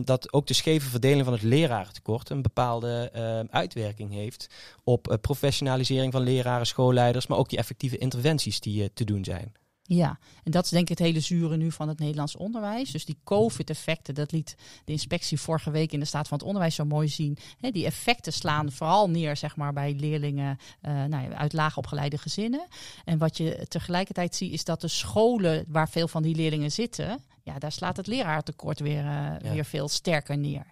Dat 0.03 0.33
ook 0.33 0.47
de 0.47 0.53
scheve 0.53 0.89
verdeling 0.89 1.23
van 1.23 1.33
het 1.33 1.43
lerarentekort 1.45 2.29
een 2.29 2.41
bepaalde 2.41 3.09
ehm, 3.13 3.45
uitwerking 3.49 4.11
heeft 4.11 4.47
op 4.83 5.09
eh, 5.09 5.17
professionalisering 5.21 6.11
van 6.11 6.21
leraren, 6.21 6.67
schoolleiders, 6.67 7.27
maar 7.27 7.37
ook 7.37 7.49
die 7.49 7.57
effectieve 7.59 7.97
interventies 7.97 8.59
die 8.59 8.83
eh, 8.83 8.89
te 8.93 9.03
doen 9.03 9.23
zijn. 9.23 9.53
Ja, 9.87 10.19
en 10.43 10.51
dat 10.51 10.63
is 10.63 10.69
denk 10.69 10.83
ik 10.83 10.89
het 10.97 11.07
hele 11.07 11.19
zure 11.19 11.57
nu 11.57 11.71
van 11.71 11.87
het 11.87 11.99
Nederlands 11.99 12.35
onderwijs. 12.35 12.91
Dus 12.91 13.05
die 13.05 13.17
COVID-effecten, 13.23 14.15
dat 14.15 14.31
liet 14.31 14.55
de 14.85 14.91
inspectie 14.91 15.39
vorige 15.39 15.71
week 15.71 15.91
in 15.91 15.99
de 15.99 16.05
staat 16.05 16.27
van 16.27 16.37
het 16.37 16.47
onderwijs 16.47 16.75
zo 16.75 16.85
mooi 16.85 17.07
zien. 17.07 17.37
Die 17.59 17.85
effecten 17.85 18.33
slaan 18.33 18.71
vooral 18.71 19.09
neer 19.09 19.37
zeg 19.37 19.55
maar, 19.55 19.73
bij 19.73 19.95
leerlingen 19.99 20.57
eh, 20.81 20.91
nou 20.93 21.29
ja, 21.29 21.35
uit 21.35 21.53
laag 21.53 21.77
opgeleide 21.77 22.17
gezinnen. 22.17 22.67
En 23.03 23.17
wat 23.17 23.37
je 23.37 23.65
tegelijkertijd 23.67 24.35
ziet 24.35 24.53
is 24.53 24.63
dat 24.63 24.81
de 24.81 24.87
scholen 24.87 25.65
waar 25.67 25.89
veel 25.89 26.07
van 26.07 26.23
die 26.23 26.35
leerlingen 26.35 26.71
zitten, 26.71 27.19
ja, 27.43 27.59
daar 27.59 27.71
slaat 27.71 27.97
het 27.97 28.07
leraartekort 28.07 28.79
weer, 28.79 29.03
Ja. 29.03 29.37
weer 29.41 29.65
veel 29.65 29.87
sterker 29.87 30.37
neer. 30.37 30.65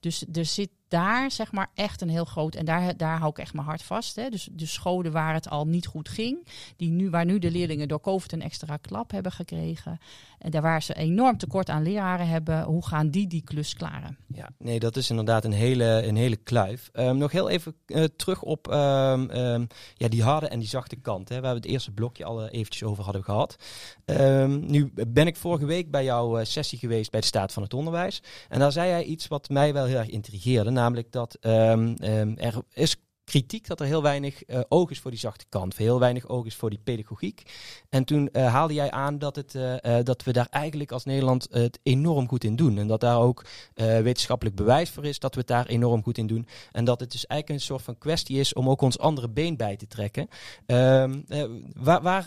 Dus 0.00 0.24
er 0.32 0.44
zit 0.44 0.70
daar 0.88 1.30
zeg 1.30 1.52
maar 1.52 1.70
echt 1.74 2.00
een 2.00 2.08
heel 2.08 2.24
groot, 2.24 2.54
en 2.54 2.64
daar, 2.64 2.96
daar 2.96 3.18
hou 3.18 3.30
ik 3.30 3.38
echt 3.38 3.54
mijn 3.54 3.66
hart 3.66 3.82
vast. 3.82 4.16
Hè. 4.16 4.28
Dus 4.28 4.48
de 4.52 4.66
scholen 4.66 5.12
waar 5.12 5.34
het 5.34 5.50
al 5.50 5.66
niet 5.66 5.86
goed 5.86 6.08
ging, 6.08 6.46
die 6.76 6.90
nu, 6.90 7.10
waar 7.10 7.24
nu 7.24 7.38
de 7.38 7.50
leerlingen 7.50 7.88
door 7.88 8.00
COVID 8.00 8.32
een 8.32 8.42
extra 8.42 8.76
klap 8.76 9.10
hebben 9.10 9.32
gekregen. 9.32 9.98
En 10.38 10.50
daar 10.50 10.62
waar 10.62 10.82
ze 10.82 10.94
enorm 10.94 11.38
tekort 11.38 11.68
aan 11.68 11.82
leraren 11.82 12.28
hebben, 12.28 12.62
hoe 12.62 12.86
gaan 12.86 13.10
die 13.10 13.26
die 13.26 13.42
klus 13.42 13.74
klaren? 13.74 14.16
Ja, 14.26 14.48
nee, 14.58 14.78
dat 14.78 14.96
is 14.96 15.10
inderdaad 15.10 15.44
een 15.44 15.52
hele, 15.52 16.02
een 16.06 16.16
hele 16.16 16.36
kluif. 16.36 16.88
Ehm, 16.92 17.16
nog 17.16 17.32
heel 17.32 17.48
even 17.48 17.74
eh, 17.86 18.04
terug 18.04 18.42
op 18.42 18.68
ehm, 18.68 19.30
ehm, 19.30 19.64
ja, 19.94 20.08
die 20.08 20.22
harde 20.22 20.48
en 20.48 20.58
die 20.58 20.68
zachte 20.68 20.96
kant. 20.96 21.28
Hè, 21.28 21.40
waar 21.40 21.50
we 21.50 21.56
het 21.60 21.66
eerste 21.68 21.90
blokje 21.90 22.24
al 22.24 22.42
eh, 22.42 22.58
eventjes 22.58 22.88
over 22.88 23.04
hadden 23.04 23.24
gehad. 23.24 23.56
Nu 24.48 24.92
ben 25.08 25.26
ik 25.26 25.36
vorige 25.36 25.66
week 25.66 25.90
bij 25.90 26.04
jouw 26.04 26.38
eh, 26.38 26.44
sessie 26.44 26.78
geweest 26.78 27.10
bij 27.10 27.20
de 27.20 27.26
Staat 27.26 27.52
van 27.52 27.62
het 27.62 27.74
Onderwijs. 27.74 28.22
En 28.48 28.58
daar 28.58 28.72
zei 28.72 28.88
jij 28.88 29.04
iets 29.04 29.28
wat 29.28 29.48
mij 29.48 29.72
wel 29.72 29.84
heel 29.84 29.98
erg 29.98 30.08
intrigeerde. 30.08 30.70
Namelijk 30.78 31.12
dat 31.12 31.34
ehm, 31.40 31.94
ehm, 31.94 32.34
er 32.36 32.62
is 32.72 32.96
kritiek 33.28 33.66
dat 33.66 33.80
er 33.80 33.86
heel 33.86 34.02
weinig 34.02 34.48
uh, 34.48 34.60
oog 34.68 34.90
is 34.90 35.00
voor 35.00 35.10
die 35.10 35.20
zachte 35.20 35.44
kant, 35.48 35.76
heel 35.76 35.98
weinig 35.98 36.28
oog 36.28 36.46
is 36.46 36.54
voor 36.54 36.70
die 36.70 36.80
pedagogiek. 36.84 37.42
En 37.88 38.04
toen 38.04 38.28
uh, 38.32 38.52
haalde 38.52 38.74
jij 38.74 38.90
aan 38.90 39.18
dat, 39.18 39.36
het, 39.36 39.54
uh, 39.54 39.98
dat 40.02 40.24
we 40.24 40.32
daar 40.32 40.48
eigenlijk 40.50 40.92
als 40.92 41.04
Nederland 41.04 41.48
het 41.50 41.78
enorm 41.82 42.28
goed 42.28 42.44
in 42.44 42.56
doen. 42.56 42.78
En 42.78 42.86
dat 42.86 43.00
daar 43.00 43.18
ook 43.18 43.44
wetenschappelijk 43.74 44.56
bewijs 44.56 44.90
voor 44.90 45.04
is 45.04 45.18
dat 45.18 45.34
we 45.34 45.40
het 45.40 45.48
daar 45.48 45.66
enorm 45.66 46.02
goed 46.02 46.18
in 46.18 46.26
doen. 46.26 46.46
En 46.72 46.84
dat 46.84 47.00
het 47.00 47.12
dus 47.12 47.26
eigenlijk 47.26 47.60
een 47.60 47.66
soort 47.66 47.82
van 47.82 47.98
kwestie 47.98 48.38
is 48.38 48.52
om 48.52 48.68
ook 48.68 48.80
ons 48.80 48.98
andere 48.98 49.28
been 49.28 49.56
bij 49.56 49.76
te 49.76 49.86
trekken. 49.86 50.28
Ehm, 50.66 51.20
waar, 51.76 52.02
waar, 52.02 52.24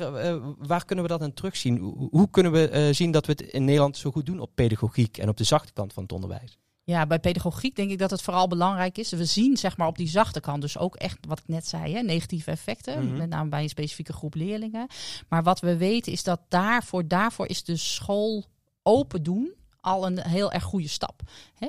waar, 0.58 0.86
kunnen 0.86 1.06
we 1.06 1.12
dat 1.12 1.22
aan 1.22 1.34
terugzien? 1.34 1.78
Hoe, 1.78 2.10
hoe 2.12 2.30
kunnen 2.30 2.52
we 2.52 2.90
zien 2.92 3.12
dat 3.12 3.26
we 3.26 3.32
het 3.32 3.42
in 3.42 3.66
Nederland 3.66 3.98
zo 3.98 4.12
goed 4.12 4.26
doen 4.26 4.40
op 4.40 4.52
pedagogiek 4.56 5.18
en 5.18 5.30
op 5.30 5.38
de 5.38 5.44
zachte 5.44 5.74
kant 5.74 5.94
van 5.94 6.04
het 6.04 6.12
onderwijs? 6.12 6.58
Ja, 6.84 7.06
bij 7.06 7.20
pedagogiek 7.20 7.76
denk 7.76 7.92
ik 7.92 7.98
dat 7.98 8.12
het 8.12 8.22
vooral 8.22 8.48
belangrijk 8.48 8.98
is. 8.98 9.12
We 9.12 9.26
zien 9.26 9.58
zeg 9.58 9.78
maar 9.78 9.88
op 9.88 9.98
die 9.98 10.10
zachte 10.10 10.40
kant 10.40 10.62
dus 10.62 10.78
ook 10.78 10.96
echt 10.96 11.18
wat 11.28 11.40
ik 11.40 11.48
net 11.48 11.68
zei, 11.68 11.94
hè, 11.94 12.02
negatieve 12.02 12.52
effecten. 12.52 13.06
Mhm. 13.08 13.18
Met 13.18 13.30
name 13.30 13.50
bij 13.50 13.64
een 13.64 13.70
specifieke 13.70 14.14
groep 14.14 14.36
leerlingen. 14.36 14.88
Maar 15.30 15.44
wat 15.44 15.60
we 15.60 15.78
weten 15.78 16.12
is 16.12 16.24
dat 16.24 16.42
daarvoor, 16.48 17.08
daarvoor 17.08 17.48
is 17.48 17.64
de 17.64 17.78
school 17.78 18.46
open 18.84 19.24
doen 19.24 19.54
al 19.82 20.06
een 20.06 20.20
heel 20.20 20.52
erg 20.52 20.64
goede 20.64 20.88
stap. 20.88 21.22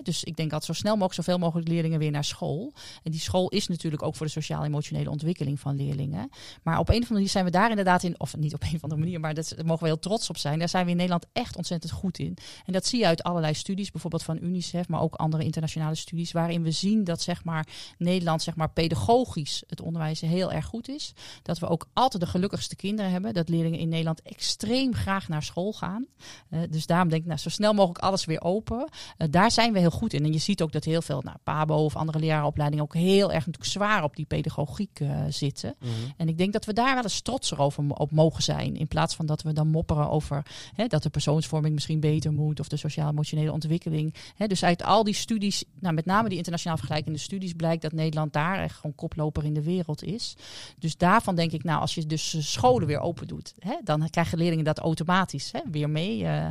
dus 0.03 0.25
ik 0.25 0.37
denk 0.37 0.51
dat 0.51 0.65
zo 0.65 0.73
snel 0.73 0.93
mogelijk 0.93 1.15
zoveel 1.15 1.39
mogelijk 1.39 1.69
leerlingen 1.69 1.99
weer 1.99 2.11
naar 2.11 2.25
school. 2.25 2.73
En 3.03 3.11
die 3.11 3.21
school 3.21 3.49
is 3.49 3.69
natuurlijk 3.69 4.03
ook 4.03 4.17
voor 4.17 4.27
de 4.27 4.33
sociaal-emotionele 4.33 5.11
ontwikkeling 5.11 5.61
van 5.61 5.77
leerlingen. 5.77 6.31
Maar 6.63 6.79
op 6.79 6.89
een 6.89 6.95
of 6.95 7.01
andere 7.01 7.13
manier 7.13 7.29
zijn 7.29 7.45
we 7.45 7.51
daar 7.51 7.71
inderdaad 7.71 8.03
in, 8.03 8.21
of 8.21 8.37
niet 8.37 8.55
op 8.55 8.63
een 8.63 8.75
of 8.75 8.83
andere 8.83 9.01
manier, 9.01 9.21
maar 9.21 9.35
daar 9.35 9.45
mogen 9.65 9.83
we 9.83 9.89
heel 9.89 9.99
trots 9.99 10.29
op 10.29 10.37
zijn. 10.37 10.59
Daar 10.59 10.69
zijn 10.69 10.85
we 10.85 10.91
in 10.91 10.97
Nederland 10.97 11.27
echt 11.33 11.57
ontzettend 11.57 11.93
goed 11.93 12.19
in. 12.19 12.37
En 12.67 12.73
dat 12.73 12.87
zie 12.87 12.99
je 12.99 13.07
uit 13.07 13.23
allerlei 13.23 13.55
studies, 13.55 13.91
bijvoorbeeld 13.91 14.23
van 14.23 14.39
UNICEF, 14.43 14.89
maar 14.89 15.01
ook 15.01 15.15
andere 15.15 15.45
internationale 15.45 15.95
studies, 15.95 16.33
waarin 16.33 16.63
we 16.63 16.71
zien 16.71 17.05
dat 17.05 17.23
zeg 17.23 17.45
maar, 17.45 17.67
Nederland 17.99 18.43
zeg 18.43 18.57
maar, 18.57 18.71
pedagogisch 18.71 19.63
het 19.67 19.81
onderwijs 19.81 20.21
heel 20.21 20.53
erg 20.53 20.65
goed 20.65 20.89
is. 20.89 21.13
Dat 21.43 21.59
we 21.59 21.69
ook 21.69 21.87
altijd 21.93 22.23
de 22.23 22.29
gelukkigste 22.29 22.77
kinderen 22.77 23.11
hebben. 23.11 23.35
Dat 23.35 23.49
leerlingen 23.49 23.79
in 23.79 23.89
Nederland 23.89 24.23
extreem 24.23 24.95
graag 24.95 25.29
naar 25.29 25.43
school 25.43 25.73
gaan. 25.73 26.07
Uh, 26.51 26.61
dus 26.71 26.87
daarom 26.87 27.09
denk 27.09 27.21
ik, 27.21 27.29
nou, 27.29 27.39
zo 27.41 27.49
snel 27.49 27.73
mogelijk 27.73 28.02
alles 28.03 28.25
weer 28.25 28.43
open. 28.43 28.79
Uh, 28.79 29.27
daar 29.31 29.51
zijn 29.51 29.73
we 29.73 29.79
heel 29.79 29.91
goed 29.91 30.13
in. 30.13 30.25
En 30.25 30.33
je 30.33 30.39
ziet 30.39 30.63
ook 30.63 30.73
dat 30.73 30.85
heel 30.85 31.03
veel 31.03 31.21
nou, 31.25 31.37
PABO 31.43 31.75
of 31.75 31.97
andere 31.97 32.19
lerarenopleidingen 32.19 32.85
ook 32.85 32.95
heel 32.95 33.33
erg 33.33 33.47
natuurlijk 33.47 33.73
zwaar 33.73 34.05
op 34.05 34.17
die 34.17 34.27
pedagogiek 34.27 35.01
uh, 35.01 35.21
zitten. 35.29 35.75
Mhm. 35.79 35.91
En 36.17 36.29
ik 36.29 36.39
denk 36.39 36.53
dat 36.53 36.65
we 36.65 36.73
daar 36.73 36.95
wel 36.95 37.03
eens 37.03 37.21
trotser 37.21 37.61
over 37.61 37.85
op 37.89 38.11
mogen 38.11 38.43
zijn. 38.43 38.77
In 38.77 38.89
plaats 38.89 39.15
van 39.15 39.27
dat 39.27 39.43
we 39.43 39.53
dan 39.53 39.69
mopperen 39.69 40.11
over 40.11 40.43
hè, 40.75 40.87
dat 40.87 41.03
de 41.03 41.11
persoonsvorming 41.11 41.75
misschien 41.75 42.01
beter 42.01 42.33
moet 42.33 42.61
of 42.61 42.69
de 42.69 42.77
sociaal-emotionele 42.77 43.53
ontwikkeling. 43.53 44.15
Hè, 44.37 44.47
dus 44.47 44.65
uit 44.65 44.83
al 44.83 45.05
die 45.05 45.15
studies, 45.15 45.65
nou, 45.81 45.95
met 45.95 46.05
name 46.05 46.29
die 46.29 46.37
internationaal 46.37 46.77
vergelijkende 46.77 47.19
studies, 47.19 47.53
blijkt 47.53 47.83
dat 47.83 47.93
Nederland 47.93 48.33
daar 48.33 48.59
echt 48.59 48.75
gewoon 48.75 48.95
koploper 48.95 49.45
in 49.45 49.55
de 49.55 49.63
wereld 49.63 50.03
is. 50.03 50.37
Dus 50.79 50.97
daarvan 50.97 51.35
denk 51.35 51.53
ik, 51.53 51.65
nou, 51.65 51.81
als 51.81 51.95
je 51.95 52.07
dus 52.07 52.53
scholen 52.53 52.87
weer 52.87 53.01
open 53.01 53.27
doet, 53.27 53.55
hè, 53.59 53.75
dan 53.85 54.11
krijgen 54.11 54.39
leerlingen 54.39 54.65
dat 54.65 54.79
automatisch 54.79 55.53
hè, 55.53 55.61
weer 55.71 55.91
mee. 55.91 56.23
Uh, 56.23 56.47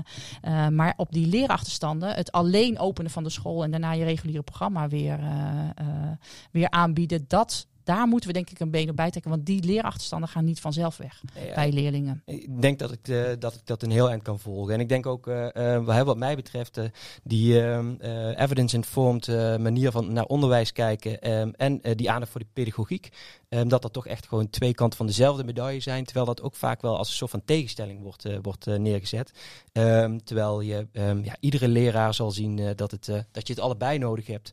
uh, 0.45 0.67
maar 0.67 0.93
op 0.97 1.11
die 1.11 1.27
leerachterstanden, 1.41 2.15
het 2.15 2.31
alleen 2.31 2.79
openen 2.79 3.11
van 3.11 3.23
de 3.23 3.29
school 3.29 3.63
en 3.63 3.71
daarna 3.71 3.91
je 3.91 4.03
reguliere 4.03 4.43
programma 4.43 4.87
weer, 4.87 5.19
uh, 5.19 6.11
weer 6.51 6.69
aanbieden, 6.69 7.25
dat 7.27 7.67
daar 7.83 8.07
moeten 8.07 8.27
we 8.27 8.35
denk 8.35 8.49
ik 8.49 8.59
een 8.59 8.71
been 8.71 8.89
op 8.89 8.95
bijtrekken. 8.95 9.31
Want 9.31 9.45
die 9.45 9.63
leerachterstanden 9.63 10.29
gaan 10.29 10.45
niet 10.45 10.59
vanzelf 10.59 10.97
weg 10.97 11.21
bij 11.55 11.71
leerlingen. 11.71 12.21
Ik 12.25 12.61
denk 12.61 12.79
dat 12.79 12.91
ik, 12.91 13.07
uh, 13.07 13.23
dat 13.39 13.53
ik 13.53 13.61
dat 13.63 13.83
een 13.83 13.91
heel 13.91 14.09
eind 14.09 14.21
kan 14.21 14.39
volgen. 14.39 14.73
En 14.73 14.79
ik 14.79 14.89
denk 14.89 15.05
ook, 15.05 15.27
uh, 15.27 15.47
uh, 15.53 16.03
wat 16.03 16.17
mij 16.17 16.35
betreft, 16.35 16.79
die 17.23 17.61
ehm, 17.61 17.93
evidence-informed 18.35 19.27
manier 19.59 19.91
van 19.91 20.13
naar 20.13 20.25
onderwijs 20.25 20.71
kijken 20.71 21.31
um, 21.31 21.53
en 21.57 21.81
die 21.95 22.11
aandacht 22.11 22.31
voor 22.31 22.41
de 22.41 22.47
pedagogiek. 22.53 23.09
Um, 23.53 23.69
dat 23.69 23.81
dat 23.81 23.93
toch 23.93 24.07
echt 24.07 24.27
gewoon 24.27 24.49
twee 24.49 24.73
kanten 24.73 24.97
van 24.97 25.05
dezelfde 25.05 25.43
medaille 25.43 25.79
zijn. 25.79 26.05
Terwijl 26.05 26.25
dat 26.25 26.41
ook 26.41 26.55
vaak 26.55 26.81
wel 26.81 26.97
als 26.97 27.07
een 27.07 27.15
soort 27.15 27.31
van 27.31 27.45
tegenstelling 27.45 28.01
wordt, 28.01 28.25
wordt 28.41 28.65
neergezet. 28.65 29.31
terwijl 30.23 30.61
je 30.61 30.87
ja, 31.23 31.35
iedere 31.39 31.67
leraar 31.67 32.13
zal 32.13 32.31
zien 32.31 32.73
dat, 32.75 32.91
het, 32.91 33.05
dat 33.31 33.47
je 33.47 33.53
het 33.53 33.59
allebei 33.59 33.97
nodig 33.97 34.27
hebt 34.27 34.51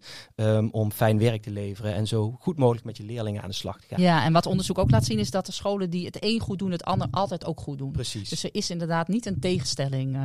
om 0.71 0.93
fijn 0.93 1.19
werk 1.19 1.43
te 1.43 1.51
leveren. 1.51 1.95
En 1.95 2.07
zo 2.07 2.37
goed 2.41 2.59
mogelijk 2.59 2.85
met 2.85 2.97
je 2.97 3.05
leerlingen 3.05 3.43
aan 3.43 3.49
de 3.49 3.55
slag 3.55 3.81
te 3.81 3.87
gaan. 3.87 4.03
Ja, 4.03 4.25
en 4.25 4.33
wat 4.33 4.47
onderzoek 4.47 4.79
ook 4.79 4.91
laat 4.91 5.05
zien 5.05 5.19
is 5.19 5.31
dat 5.31 5.47
de 5.47 5.53
scholen 5.53 5.91
die 5.91 6.07
het 6.07 6.17
een 6.21 6.41
goed 6.41 6.59
doen, 6.59 6.71
het 6.71 6.85
ander 6.85 7.09
altijd 7.11 7.45
ook 7.45 7.61
goed 7.61 7.79
doen. 7.79 7.93
Precies. 7.93 8.29
Dus 8.29 8.45
er 8.45 8.55
is 8.55 8.71
inderdaad 8.71 9.09
niet 9.09 9.27
een 9.27 9.41
tegenstelling. 9.41 10.19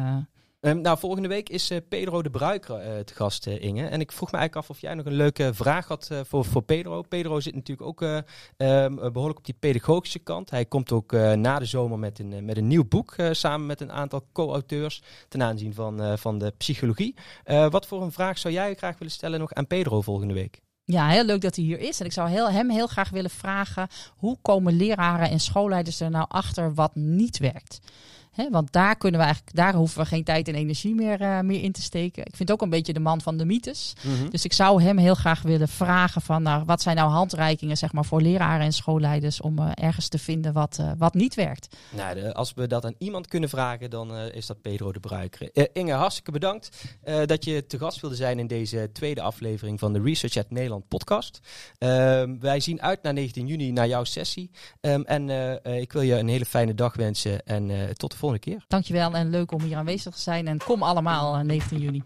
Um, 0.66 0.82
nou, 0.82 0.98
volgende 0.98 1.28
week 1.28 1.50
is 1.50 1.72
uh, 1.72 1.78
Pedro 1.90 2.22
de 2.22 2.30
Bruiker 2.30 2.76
uh, 2.76 3.00
te 3.00 3.14
gast, 3.14 3.48
uh, 3.48 3.62
Inge. 3.62 3.88
En 3.88 4.00
ik 4.00 4.12
vroeg 4.12 4.32
me 4.32 4.38
eigenlijk 4.38 4.68
af 4.68 4.76
of 4.76 4.82
jij 4.82 4.94
nog 4.94 5.06
een 5.06 5.14
leuke 5.14 5.54
vraag 5.54 5.88
had 5.88 6.10
voor, 6.24 6.46
voor 6.46 6.62
Pedro. 6.62 7.02
Pedro 7.02 7.40
zit 7.40 7.56
natuurlijk 7.56 7.88
ook 7.88 8.02
um, 8.02 8.96
behoorlijk 8.96 9.38
op 9.38 9.46
die 9.46 9.56
pedagogische 9.60 10.20
kant. 10.20 10.50
Hij 10.50 10.66
komt 10.66 10.92
ook 10.92 11.12
na 11.36 11.60
de 11.60 11.66
zomer 11.66 12.00
met 12.00 12.20
een, 12.20 12.46
met 12.46 12.58
een 12.58 12.68
nieuw 12.68 12.86
boek 12.86 13.16
samen 13.32 13.66
met 13.66 13.82
een 13.82 13.92
aantal 13.92 14.26
co-auteurs 14.34 15.02
ten 15.28 15.44
aanzien 15.44 15.74
van, 15.74 16.18
van 16.18 16.38
de 16.38 16.54
psychologie. 16.58 17.16
wat 17.70 17.88
voor 17.88 18.02
een 18.02 18.12
vraag 18.12 18.38
zou 18.38 18.54
jij 18.54 18.76
graag 18.76 18.98
willen 18.98 19.14
stellen 19.14 19.40
nog 19.40 19.54
aan 19.54 19.68
Pedro 19.68 20.02
volgende 20.02 20.34
week? 20.34 20.62
Ja, 20.86 21.08
heel 21.08 21.26
leuk 21.26 21.42
dat 21.42 21.56
hij 21.56 21.66
hier 21.66 21.80
is. 21.80 22.00
En 22.00 22.06
ik 22.06 22.12
zou 22.12 22.30
heel, 22.30 22.50
hem 22.50 22.70
heel 22.70 22.88
graag 22.88 23.10
willen 23.10 23.30
vragen: 23.30 23.88
hoe 24.16 24.38
komen 24.42 24.74
leraren 24.74 25.30
en 25.30 25.40
schoolleiders 25.40 26.00
er 26.00 26.10
nou 26.10 26.26
achter 26.30 26.74
wat 26.74 26.96
niet 26.96 27.38
werkt? 27.38 27.80
Want 28.36 28.72
daar 28.72 28.96
kunnen 28.96 29.20
we 29.20 29.26
eigenlijk, 29.26 29.56
daar 29.56 29.74
hoeven 29.74 30.02
we 30.02 30.06
geen 30.06 30.24
tijd 30.24 30.48
en 30.48 30.56
energie 30.56 30.96
meer, 30.96 31.22
uh, 31.22 31.40
meer 31.40 31.62
in 31.62 31.72
te 31.72 31.82
steken. 31.82 32.26
Ik 32.26 32.36
vind 32.36 32.52
ook 32.52 32.62
een 32.62 32.70
beetje 32.70 32.94
de 32.94 33.00
man 33.00 33.22
van 33.22 33.38
de 33.38 33.46
mythes. 33.46 33.94
Mhm. 34.02 34.30
Dus 34.30 34.46
ik 34.46 34.54
zou 34.54 34.84
hem 34.84 34.98
heel 34.98 35.16
graag 35.16 35.42
willen 35.42 35.68
vragen 35.68 36.22
van 36.22 36.44
nou, 36.44 36.64
wat 36.66 36.82
zijn 36.82 36.96
nou 36.96 37.10
handreikingen 37.10 37.78
zeg 37.78 37.94
maar, 37.94 38.06
voor 38.06 38.22
leraren 38.22 38.66
en 38.66 38.74
schoolleiders 38.74 39.42
om 39.42 39.60
uh, 39.60 39.70
ergens 39.74 40.08
te 40.08 40.18
vinden 40.18 40.54
wat, 40.54 40.78
uh, 40.82 40.92
wat 40.98 41.14
niet 41.14 41.36
werkt. 41.36 41.76
Nou, 41.90 42.16
de, 42.16 42.34
als 42.34 42.54
we 42.54 42.68
dat 42.68 42.86
aan 42.86 42.96
iemand 42.98 43.28
kunnen 43.28 43.50
vragen, 43.50 43.90
dan 43.90 44.16
is 44.18 44.46
dat 44.46 44.62
Pedro 44.62 44.92
de 44.92 45.00
Bruiker. 45.00 45.50
Inge, 45.74 45.94
hartstikke 45.94 46.32
bedankt 46.32 46.70
dat 47.26 47.46
je 47.46 47.66
te 47.66 47.78
gast 47.78 48.02
wilde 48.02 48.16
zijn 48.16 48.40
in 48.40 48.48
deze 48.48 48.90
tweede 48.94 49.22
aflevering 49.22 49.80
van 49.80 49.94
de 49.94 50.02
Research 50.02 50.38
at 50.38 50.52
Nederland 50.52 50.88
podcast. 50.88 51.40
Ehm, 51.78 52.40
wij 52.40 52.60
zien 52.60 52.82
uit 52.82 53.02
naar 53.02 53.14
19 53.14 53.48
juni, 53.48 53.72
naar 53.72 53.88
jouw 53.88 54.04
sessie. 54.04 54.52
Um, 54.82 55.04
en 55.04 55.30
ik 55.82 55.94
wil 55.94 56.02
je 56.02 56.16
een 56.16 56.28
hele 56.28 56.46
fijne 56.46 56.74
dag 56.74 56.96
wensen 56.96 57.46
en 57.46 57.96
tot 57.98 58.12
de 58.12 58.18
volgende 58.24 58.46
keer. 58.46 58.66
Dankjewel 58.68 59.14
en 59.14 59.30
leuk 59.30 59.52
om 59.52 59.62
hier 59.62 59.78
aanwezig 59.78 60.14
te 60.14 60.22
zijn. 60.22 60.48
En 60.48 60.58
kom 60.58 60.84
allemaal 60.84 61.44
19 61.44 61.78
eh, 61.78 61.84
juni. 61.84 62.04